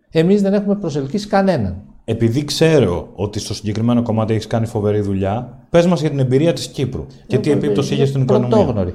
[0.09, 1.83] Εμείς δεν έχουμε προσελκύσει κανέναν.
[2.11, 6.53] Επειδή ξέρω ότι στο συγκεκριμένο κομμάτι έχεις κάνει φοβερή δουλειά, πες μας για την εμπειρία
[6.53, 8.49] της Κύπρου και τι επίπτωση είχε στην οικονομία.
[8.49, 8.93] Πρωτόγνωρη.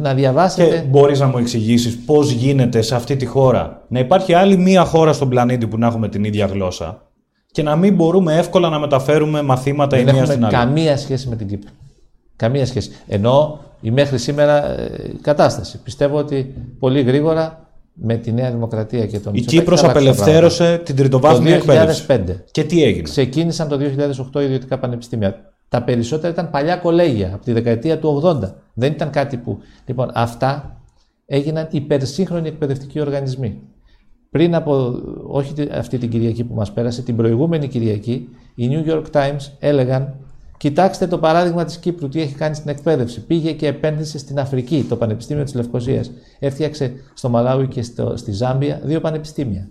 [0.00, 0.76] Να διαβάσετε.
[0.76, 4.84] Και μπορείς να μου εξηγήσεις πώς γίνεται σε αυτή τη χώρα να υπάρχει άλλη μία
[4.84, 7.02] χώρα στον πλανήτη που να έχουμε την ίδια γλώσσα
[7.50, 10.54] και να μην μπορούμε εύκολα να μεταφέρουμε μαθήματα η μία στην άλλη.
[10.54, 11.70] Καμία σχέση με την Κύπρο.
[12.36, 12.90] Καμία σχέση.
[13.06, 15.82] Ενώ η μέχρι σήμερα ε, κατάσταση.
[15.82, 17.65] Πιστεύω ότι πολύ γρήγορα
[18.02, 22.06] με τη Νέα Δημοκρατία και τον Η Κύπρος απελευθέρωσε την τριτοβάθμια εκπαίδευση.
[22.06, 22.44] Το 2005.
[22.50, 23.78] Και τι έγινε; Ξεκίνησαν το
[24.34, 25.52] 2008 ιδιωτικά πανεπιστήμια.
[25.68, 28.38] Τα περισσότερα ήταν παλιά κολέγια από τη δεκαετία του 80.
[28.74, 29.58] Δεν ήταν κάτι που.
[29.86, 30.80] Λοιπόν, αυτά
[31.26, 33.60] έγιναν υπερσύγχρονοι εκπαιδευτικοί οργανισμοί.
[34.30, 39.04] Πριν από, όχι αυτή την Κυριακή που μας πέρασε, την προηγούμενη Κυριακή, οι New York
[39.12, 40.14] Times έλεγαν
[40.56, 43.26] Κοιτάξτε το παράδειγμα της Κύπρου, τι έχει κάνει στην εκπαίδευση.
[43.26, 46.10] Πήγε και επένδυσε στην Αφρική, το Πανεπιστήμιο της Λευκοσίας.
[46.38, 49.68] Έφτιαξε στο Μαλάουι και στο, στη Ζάμπια δύο πανεπιστήμια.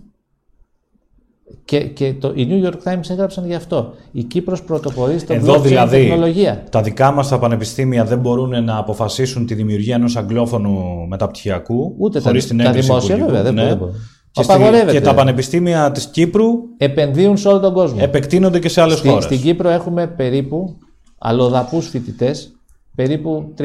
[1.64, 3.94] Και, και το, οι New York Times έγραψαν γι' αυτό.
[4.12, 6.64] Η Κύπρος πρωτοπορεί στον Εδώ δηλαδή, τεχνολογία.
[6.70, 11.94] Τα δικά μας τα πανεπιστήμια δεν μπορούν να αποφασίσουν τη δημιουργία ενός αγγλόφωνου μεταπτυχιακού.
[11.98, 13.42] Ούτε χωρίς τα, την τα δημόσια, βέβαια.
[13.42, 13.74] Δεν ναι.
[13.74, 13.94] μπορούν.
[14.42, 17.98] Και, και τα πανεπιστήμια της Κύπρου επενδύουν σε όλο τον κόσμο.
[18.00, 19.24] Επεκτείνονται και σε άλλες χώρες.
[19.24, 20.76] Στην Κύπρο έχουμε περίπου
[21.18, 22.56] αλλοδαπούς φοιτητές,
[22.94, 23.64] περίπου 30.000.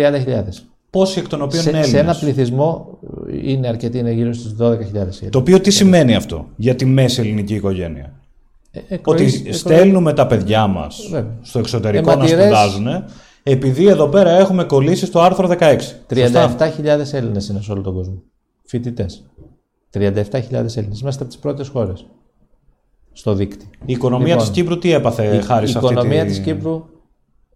[0.89, 1.99] Πόσοι εκ των οποίων σε, είναι Έλληνες.
[1.99, 2.99] Σε ένα πληθυσμό
[3.43, 4.76] είναι αρκετοί, είναι γύρω στι 12.000.
[5.30, 8.13] Το οποίο τι σημαίνει αυτό για τη μέση ελληνική οικογένεια;
[8.72, 10.99] Ε, ε, ότι ε, στέλνουμε τα παιδιά μας
[11.41, 12.88] στο εξωτερικό να σπουδάζουν,
[13.43, 15.78] επειδή εδώ πέρα έχουμε κολλήσει στο άρθρο 16.
[16.09, 18.22] 37.000 Έλληνες είναι σε όλο τον κόσμο.
[18.65, 19.24] Φοιτητές.
[19.93, 20.99] 37.000 Έλληνες.
[20.99, 22.05] Είμαστε από τις πρώτες χώρες
[23.11, 23.67] στο δίκτυο.
[23.85, 26.85] Η οικονομία λοιπόν, της Κύπρου τι έπαθε η, χάρη σε αυτή Η οικονομία τη Κύπρου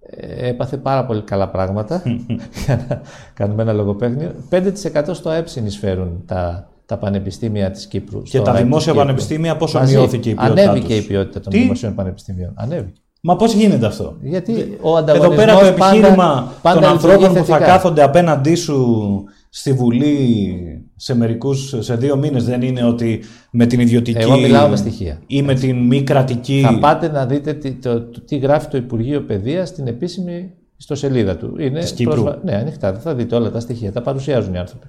[0.10, 2.02] ε, έπαθε πάρα πολύ καλά πράγματα.
[2.66, 3.02] για να
[3.34, 4.32] κάνουμε ένα λογοπαίγνιο.
[4.52, 4.70] 5%
[5.12, 8.22] στο ΑΕΠ συνεισφέρουν τα, τα πανεπιστήμια της Κύπρου.
[8.22, 10.62] Και τα δημόσια πανεπιστήμια, πόσο Μαζί, μειώθηκε η ποιότητα.
[10.62, 12.52] Ανέβηκε τους; η ποιότητα των τι; δημοσίων πανεπιστήμιων.
[12.56, 13.00] Ανέβηκε.
[13.22, 15.44] Μα πώς γίνεται αυτό; Γιατί ο ανταγωνισμός.
[15.44, 19.24] Εδώ πέρα το επιχείρημα πάντα, των ανθρώπων που θα κάθονται απέναντί σου
[19.58, 23.20] στη Βουλή σε μερικούς, σε δύο μήνες δεν είναι ότι
[23.52, 25.20] με την ιδιωτική Εγώ μιλάω με στοιχεία.
[25.28, 26.62] ή με την μη κρατική...
[26.64, 31.38] Θα πάτε να δείτε τι, το, το, τι γράφει το Υπουργείο Παιδείας στην επίσημη ιστοσελίδα
[31.38, 31.56] του.
[31.60, 32.22] Είναι Της Κύπρου.
[32.22, 32.42] Πρόσβα...
[32.44, 32.94] Ναι, ανοιχτά.
[32.94, 33.92] Θα δείτε όλα τα στοιχεία.
[33.92, 34.88] Τα παρουσιάζουν οι άνθρωποι.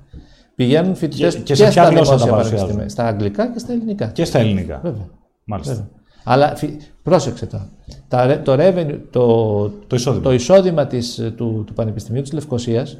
[0.55, 4.07] Πηγαίνουν φοιτητές και, και, σε ποια γλώσσα τα παρουσιάζουν; Στα αγγλικά και στα ελληνικά.
[4.07, 4.81] Και στα ελληνικά.
[4.83, 5.09] Βέβαια.
[5.45, 5.73] Μάλιστα.
[5.73, 5.89] Βέβαια.
[6.25, 6.57] Αλλά
[7.03, 7.71] πρόσεξε τώρα.
[8.43, 12.99] Το, revenue, το, το εισόδημα, το εισόδημα της, του, του Πανεπιστημίου της Λευκοσίας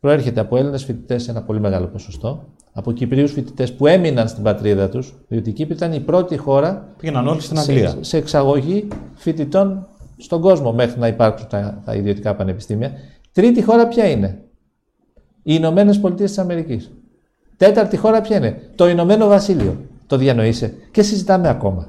[0.00, 4.42] προέρχεται από Έλληνες φοιτητές σε ένα πολύ μεγάλο ποσοστό, από Κυπρίους φοιτητές που έμειναν στην
[4.42, 7.88] πατρίδα τους, διότι η Κύπρη ήταν η πρώτη χώρα Πήγαιναν όλοι στην Αγγλία.
[7.88, 9.86] Σε, σε εξαγωγή φοιτητών
[10.16, 12.92] στον κόσμο μέχρι να υπάρξουν τα, τα ιδιωτικά πανεπιστήμια.
[13.32, 14.42] Τρίτη χώρα ποια είναι,
[15.42, 16.90] οι Ηνωμένες Πολιτείες της Αμερικής.
[17.56, 19.76] Τέταρτη χώρα ποια είναι, το Ηνωμένο Βασίλειο.
[20.06, 21.88] Το διανοείσαι και συζητάμε ακόμα.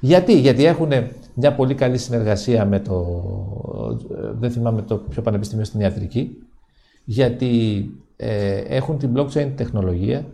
[0.00, 0.90] Γιατί, γιατί έχουν
[1.34, 3.04] μια πολύ καλή συνεργασία με το,
[4.38, 6.43] δεν θυμάμαι το πιο πανεπιστήμιο στην ιατρική,
[7.04, 7.84] γιατί
[8.16, 10.24] ε, έχουν την blockchain τεχνολογία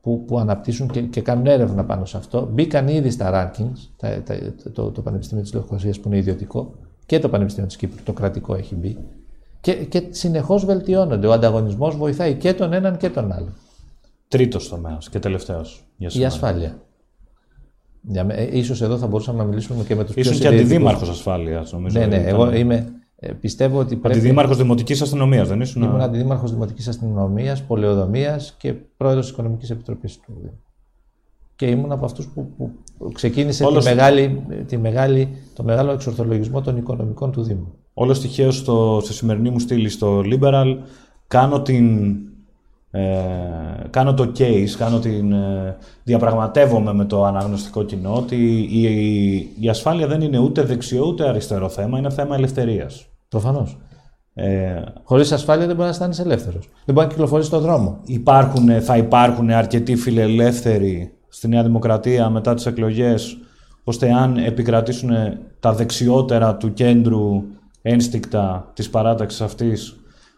[0.00, 2.48] που, που αναπτύσσουν και, και κάνουν έρευνα πάνω σε αυτό.
[2.52, 4.34] Μπήκαν ήδη στα rankings, τα, τα,
[4.72, 6.74] το, το Πανεπιστήμιο της Λευκοσίας που είναι ιδιωτικό
[7.06, 8.98] και το Πανεπιστήμιο της Κύπρου, το κρατικό έχει μπει.
[9.60, 11.26] Και, και συνεχώς βελτιώνονται.
[11.26, 13.54] Ο ανταγωνισμός βοηθάει και τον έναν και τον άλλον.
[14.28, 15.84] Τρίτος τομέας και τελευταίος.
[15.96, 16.78] Η ασφάλεια.
[18.02, 21.72] Για, ε, ίσως εδώ θα μπορούσαμε να μιλήσουμε και με τους Ήσουν και αντιδήμαρχος ασφάλειας,
[21.72, 21.98] νομίζω.
[21.98, 22.92] Ναι, ναι, εγώ είμαι,
[23.22, 24.18] ε, πιστεύω ότι πρέπει...
[24.18, 30.20] Αντιδήμαρχος Δημοτικής Αστυνομίας, δεν ήσουν; Ήμουν αντιδήμαρχος Δημοτικής Αστυνομίας, Πολεοδομίας και πρόεδρος της Οικονομικής Επιτροπής
[30.20, 30.60] του Δήμου.
[31.56, 32.72] Και ήμουν από αυτούς που, που
[33.12, 37.72] ξεκίνησε τη μεγάλη, τη μεγάλη, το μεγάλο εξορθολογισμό των οικονομικών του Δήμου.
[37.94, 38.56] Όλος τυχαίως
[39.02, 40.76] στη σημερινή μου στήλη στο Liberal
[41.26, 42.16] κάνω την
[42.90, 43.00] ε,
[43.90, 48.36] κάνω το case, κάνω την, ε, διαπραγματεύομαι με το αναγνωστικό κοινό ότι
[48.70, 53.09] η, η, η, ασφάλεια δεν είναι ούτε δεξιό ούτε αριστερό θέμα, είναι θέμα ελευθερίας.
[53.30, 53.78] Προφανώς.
[54.34, 56.68] Ε, Χωρίς ασφάλεια δεν μπορεί να αισθάνεσαι ελεύθερος.
[56.84, 57.98] Δεν μπορεί να κυκλοφορείς στον δρόμο.
[58.04, 63.38] υπάρχουν, θα υπάρχουν αρκετοί φιλελεύθεροι στη Νέα Δημοκρατία μετά τις εκλογές,
[63.84, 65.10] ώστε αν επικρατήσουν
[65.60, 67.42] τα δεξιότερα του κέντρου
[67.82, 69.94] ένστικτα της παράταξης αυτής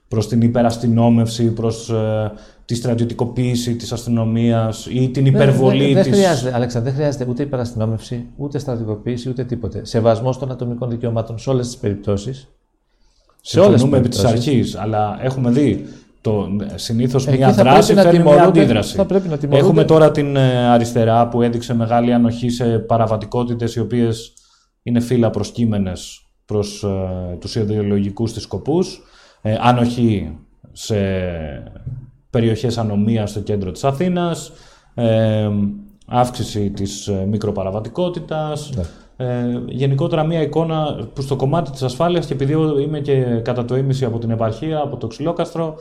[0.09, 2.33] προς την υπεραστυνόμευση, προς ε,
[2.65, 6.13] τη στρατιωτικοποίηση της αστυνομίας ή την υπερβολή δεν, δεν, της...
[6.13, 9.85] Δεν χρειάζεται, Αλέξανδρε, δεν χρειάζεται ούτε υπεραστυνόμευση, ούτε στρατιωτικοποίηση, ούτε τίποτε.
[9.85, 12.49] Σεβασμός των ατομικών δικαιωμάτων σε όλες τις περιπτώσεις.
[13.45, 15.87] Σε όλες επί της αρχής, αλλά έχουμε δει
[16.21, 18.97] το, συνήθως Εκεί μια θα δράση πρέπει να φέρνει μια τιμωρούνται- αντίδραση.
[18.97, 19.67] θα πρέπει να τιμωρούνται.
[19.67, 24.33] Έχουμε τώρα την ε, αριστερά που έδειξε μεγάλη ανοχή σε παραβατικότητες οι οποίες
[24.83, 29.03] είναι φύλλα προσκύμενες προς ε, τους ιδεολογικούς της σκοπούς.
[29.43, 30.37] Ε, ανοχή
[30.73, 30.97] σε
[32.31, 34.53] περιοχές ανομίας στο κέντρο της Αθήνας.
[34.95, 35.49] Ε,
[36.07, 38.71] αύξηση της ε, μικροπαραβατικότητας.
[39.23, 43.65] Ε, γενικότερα μια εικόνα που στο κομμάτι της ασφάλειας και επειδή εγώ είμαι και κατά
[43.65, 45.75] το ίμιση από την επαρχία, από το Ξυλόκαστρο,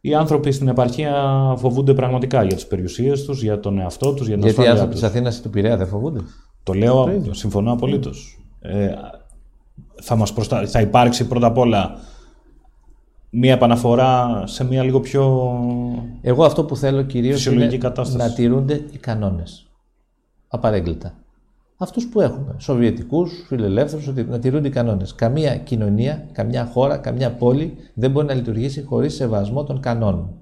[0.00, 1.14] οι άνθρωποι στην επαρχία
[1.56, 4.70] φοβούνται πραγματικά για τις περιουσίες τους, για τον εαυτό τους, για την Γιατί οι ασφάλειά
[4.70, 5.00] άνθρωποι τους.
[5.00, 6.20] της Αθήνας ή του Πειραιά δεν φοβούνται;
[6.62, 8.38] Το λέω, συμφωνώ απολύτως.
[8.60, 8.90] Ε,
[10.02, 10.66] θα, μας προστα...
[10.66, 11.98] θα υπάρξει πρώτα απ' όλα
[13.30, 15.52] μία επαναφορά σε μία λίγο πιο...
[16.20, 18.28] Εγώ αυτό που θέλω κυρίως Φυσιολογική είναι κατάσταση.
[18.28, 19.66] να τηρούνται οι κανόνες.
[20.48, 21.14] Απαρέγκλητα.
[21.76, 22.54] Αυτούς που έχουμε.
[22.58, 25.14] Σοβιετικούς, φιλελεύθερους, να τηρούνται οι κανόνες.
[25.14, 30.34] Καμία κοινωνία, καμιά χώρα, καμιά πόλη δεν μπορεί να λειτουργήσει χωρίς σεβασμό των κανόνων.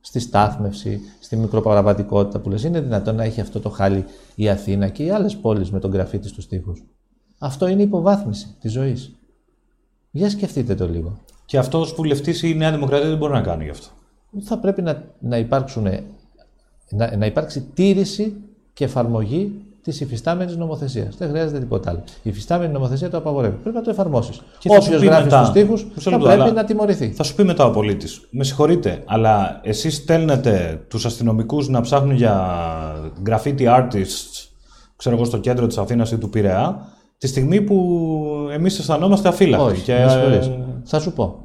[0.00, 4.04] Στη στάθμευση, στη μικροπαραβατικότητα που λες, είναι δυνατόν να έχει αυτό το χάλι
[4.34, 6.84] η Αθήνα και οι άλλες πόλεις με τον γραφίτι στους τοίχους.
[7.38, 9.14] Αυτό είναι υποβάθμιση της ζωής.
[10.10, 11.18] Για σκεφτείτε το λίγο.
[11.44, 13.88] Και αυτός ως βουλευτής η Νέα Δημοκρατία δεν μπορεί να κάνει γι' αυτό.
[14.40, 15.88] θα πρέπει να, να, υπάρξουν,
[16.90, 18.36] να, να υπάρξει τήρηση
[18.72, 21.16] και εφαρμογή της υφιστάμενης νομοθεσίας.
[21.18, 22.02] Δεν χρειάζεται τίποτα άλλο.
[22.22, 23.56] Η υφιστάμενη νομοθεσία το απαγορεύει.
[23.56, 24.40] Πρέπει να το εφαρμόσεις.
[24.58, 26.64] Και θα σου Όποιο πει γράφει μετά- στους τοίχου Μισό θα λεπτό, πρέπει αλλά- να
[26.64, 27.08] τιμωρηθεί.
[27.10, 28.20] Θα σου πει μετά ο πολίτης.
[28.30, 32.46] Με συγχωρείτε, αλλά εσείς στέλνετε τους αστυνομικούς να ψάχνουν για
[33.28, 34.48] graffiti artists,
[34.96, 36.78] ξέρω εγώ, στο κέντρο της Αθήνας ή του Πειραιά,
[37.18, 38.08] τη στιγμή που
[38.52, 39.66] εμείς αισθανόμαστε αφύλακτοι.
[39.70, 40.46] Όχι, Και, με συγχωρείς.
[40.46, 41.40] ε, Θα σου πω.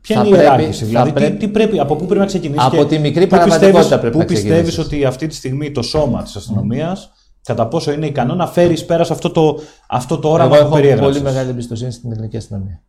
[0.00, 2.20] Ποια Θα είναι η πρέπει- ιεράρχηση, θα δηλαδή, τι- πρέπει- τι, πρέπει, από πού πρέπει
[2.20, 2.66] να ξεκινήσει.
[2.66, 4.78] Από και τη μικρή πού παραβατικότητα πιστεύεις- πρέπει πού να πιστεύεις ξεκινήσεις.
[4.84, 7.12] ότι αυτή τη στιγμή το σώμα της αστυνομίας,
[7.44, 10.66] κατά πόσο είναι ικανό να φέρεις εις πέρας αυτό το, αυτό το όραμα Εγώ που
[10.70, 12.82] έχω περιέγραψες; πολύ μεγάλη εμπιστοσύνη στην ελληνική αστυνομία.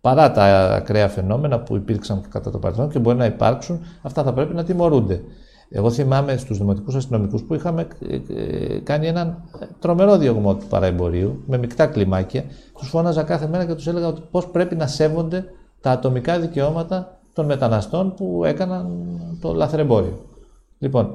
[0.00, 4.32] Παρά τα ακραία φαινόμενα που υπήρξαν κατά το παρελθόν και μπορεί να υπάρξουν, αυτά θα
[4.32, 5.20] πρέπει να τιμωρούνται.
[5.70, 9.42] Εγώ θυμάμαι στους δημοτικούς αστυνομικούς που είχαμε ε, ε, κάνει έναν
[9.78, 12.44] τρομερό διωγμό του παραεμπορίου με μεικτά κλιμάκια.
[12.78, 15.44] Τους φώναζα κάθε μέρα και τους έλεγα ότι πώς πρέπει να σέβονται
[15.80, 18.88] τα ατομικά δικαιώματα των μεταναστών που έκαναν
[19.40, 20.20] το λαθρεμπόριο.
[20.78, 21.14] Λοιπόν,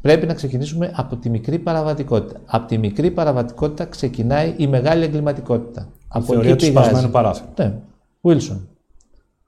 [0.00, 2.40] πρέπει να ξεκινήσουμε από τη μικρή παραβατικότητα.
[2.46, 5.88] Από τη μικρή παραβατικότητα ξεκινάει η μεγάλη εγκληματικότητα.
[6.08, 6.88] Από θεωρία του πηγάζει.
[6.88, 7.48] σπασμένου παράθυρου.
[7.56, 7.74] Ναι,
[8.22, 8.58] Wilson.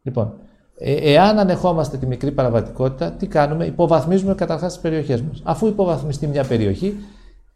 [0.02, 0.32] Λοιπόν,
[0.78, 5.40] ε, εάν ανεχόμαστε τη μικρή παραβατικότητα, τι κάνουμε, υποβαθμίζουμε καταρχάς τις περιοχές μας.
[5.44, 6.96] Αφού υποβαθμιστεί μια περιοχή,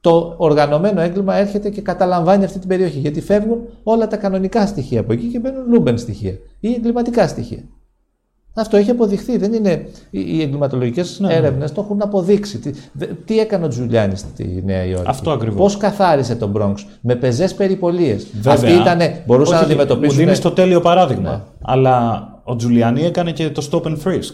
[0.00, 2.98] το οργανωμένο έγκλημα έρχεται και καταλαμβάνει αυτή την περιοχή.
[2.98, 7.62] Γιατί φεύγουν όλα τα κανονικά στοιχεία από εκεί και μπαίνουν λούμπεν στοιχεία ή εγκληματικά στοιχεία.
[8.58, 9.36] Αυτό έχει αποδειχθεί.
[9.36, 9.86] Δεν είναι...
[10.10, 11.34] Οι οι εγκληματολογικές Ναι, ναι.
[11.34, 12.58] έρευνες το έχουν αποδείξει.
[12.58, 15.56] Τι, δε- τι έκανε ο Τζουλιάνη στη Νέα Υόρκη; Αυτό ακριβώς.
[15.58, 18.26] Πώς καθάρισε τον Bronx; Με πεζές περιπολίες.
[18.34, 18.52] Βέβαια.
[18.52, 20.18] Αυτοί ήταν, μπορούσαν Όχι, να αντιμετωπίσουν.
[20.20, 21.30] Μου δίνει το τέλειο παράδειγμα.
[21.30, 21.40] Ναι.
[21.62, 24.32] Αλλά ο Τζουλιανί έκανε και το stop and frisk.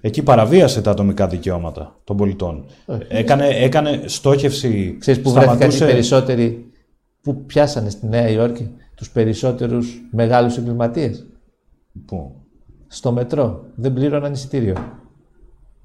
[0.00, 2.64] Εκεί παραβίασε τα ατομικά δικαιώματα των πολιτών.
[3.08, 4.96] Έκανε, έκανε στόχευση.
[5.00, 6.70] Ξέρεις που βρέθηκαν οι σταματούσε- περισσότεροι
[7.22, 11.26] που πιάσανε στη Νέα Υόρκη τους περισσότερους μεγάλους εγκληματίες;
[12.06, 12.34] Πού;
[12.88, 13.64] Στο μετρό.
[13.74, 14.74] Δεν πλήρωναν εισιτήριο.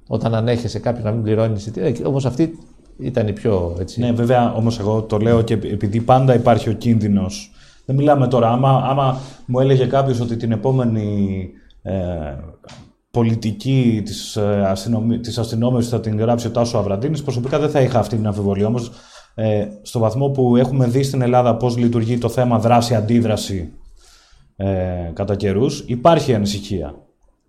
[0.08, 2.08] Όταν ανέχεσαι κάποιον να μην πληρώνει εισιτήριο.
[2.08, 2.60] Όμως αυτή
[3.00, 4.00] ήταν η πιο έτσι.
[4.00, 7.52] Ναι, βέβαια, όμως εγώ το λέω και επειδή πάντα υπάρχει ο κίνδυνος.
[7.86, 8.50] Δεν μιλάμε τώρα.
[8.50, 11.50] Άμα, άμα μου έλεγε κάποιος ότι την επόμενη
[11.82, 11.94] ε,
[13.12, 15.20] πολιτική της, ε, αστυνομι...
[15.20, 18.68] της αστυνόμευσης θα την γράψει ο Τάσος Αβραντίνης, προσωπικά δεν θα είχα αυτή την αμφιβολία.
[18.68, 18.92] Όμως,
[19.36, 23.74] ε, στο βαθμό που έχουμε δει στην Ελλάδα πώς λειτουργεί το θέμα δράση-αντίδραση
[24.64, 26.96] ε, κατά καιρούς, υπάρχει ανησυχία.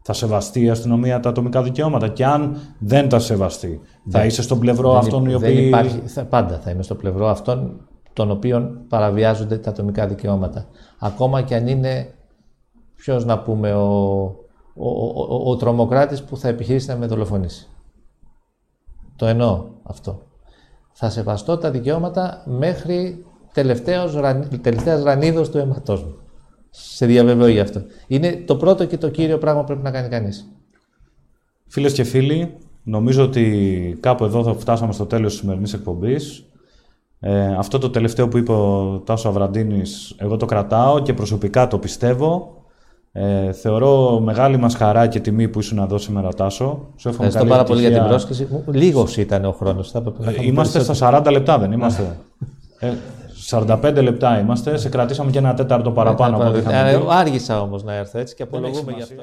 [0.03, 4.59] Θα σεβαστεί η αστυνομία τα ατομικά δικαιώματα και αν δεν τα σεβαστεί, θα είσαι στον
[4.59, 5.65] πλευρό δεν, αυτών οι δεν οποίοι...
[5.67, 7.81] υπάρχει, θα, πάντα θα είμαι στο πλευρό αυτών
[8.13, 10.67] των οποίων παραβιάζονται τα ατομικά δικαιώματα.
[10.99, 12.15] Ακόμα και αν είναι,
[12.97, 14.21] ποιος να πούμε, ο,
[14.75, 17.69] ο, ο, ο, ο τρομοκράτης που θα επιχειρήσει να με δολοφονήσει.
[19.17, 20.23] Το εννοώ αυτό.
[20.93, 26.15] Θα σεβαστώ τα δικαιώματα μέχρι τελευταίος, ραν- τελευταίας ρανίδος του αίματός μου.
[26.75, 27.83] Σε διαβεβαιώ γι' αυτό.
[28.07, 30.49] Είναι το πρώτο και το κύριο πράγμα που πρέπει να κάνει κανείς.
[31.67, 36.45] Φίλες και φίλοι, νομίζω ότι κάπου εδώ θα φτάσαμε στο τέλος της σημερινής εκπομπής.
[37.21, 41.79] Ε, αυτό το τελευταίο που είπε ο Τάσος Αβραντίνης, εγώ το κρατάω και προσωπικά το
[41.79, 42.57] πιστεύω.
[43.13, 46.87] Ε, θεωρώ μεγάλη μας χαρά και τιμή που ήσουν εδώ σήμερα, Τάσο.
[46.97, 48.49] Σου Ευχαριστώ πάρα πολύ για την πρόσκληση.
[48.73, 49.95] Λίγος ήταν ο χρόνος.
[49.95, 50.01] Ε,
[50.43, 52.03] είμαστε στα 40 λεπτά, δεν είμαστε.
[52.79, 52.93] ε,
[53.51, 54.77] 45 λεπτά είμαστε.
[54.77, 56.63] Σε κρατήσαμε και ένα τέταρτο παραπάνω από ό,τι
[57.09, 59.15] Άργησα όμως να έρθω έτσι και απολογούμε γι' αυτό.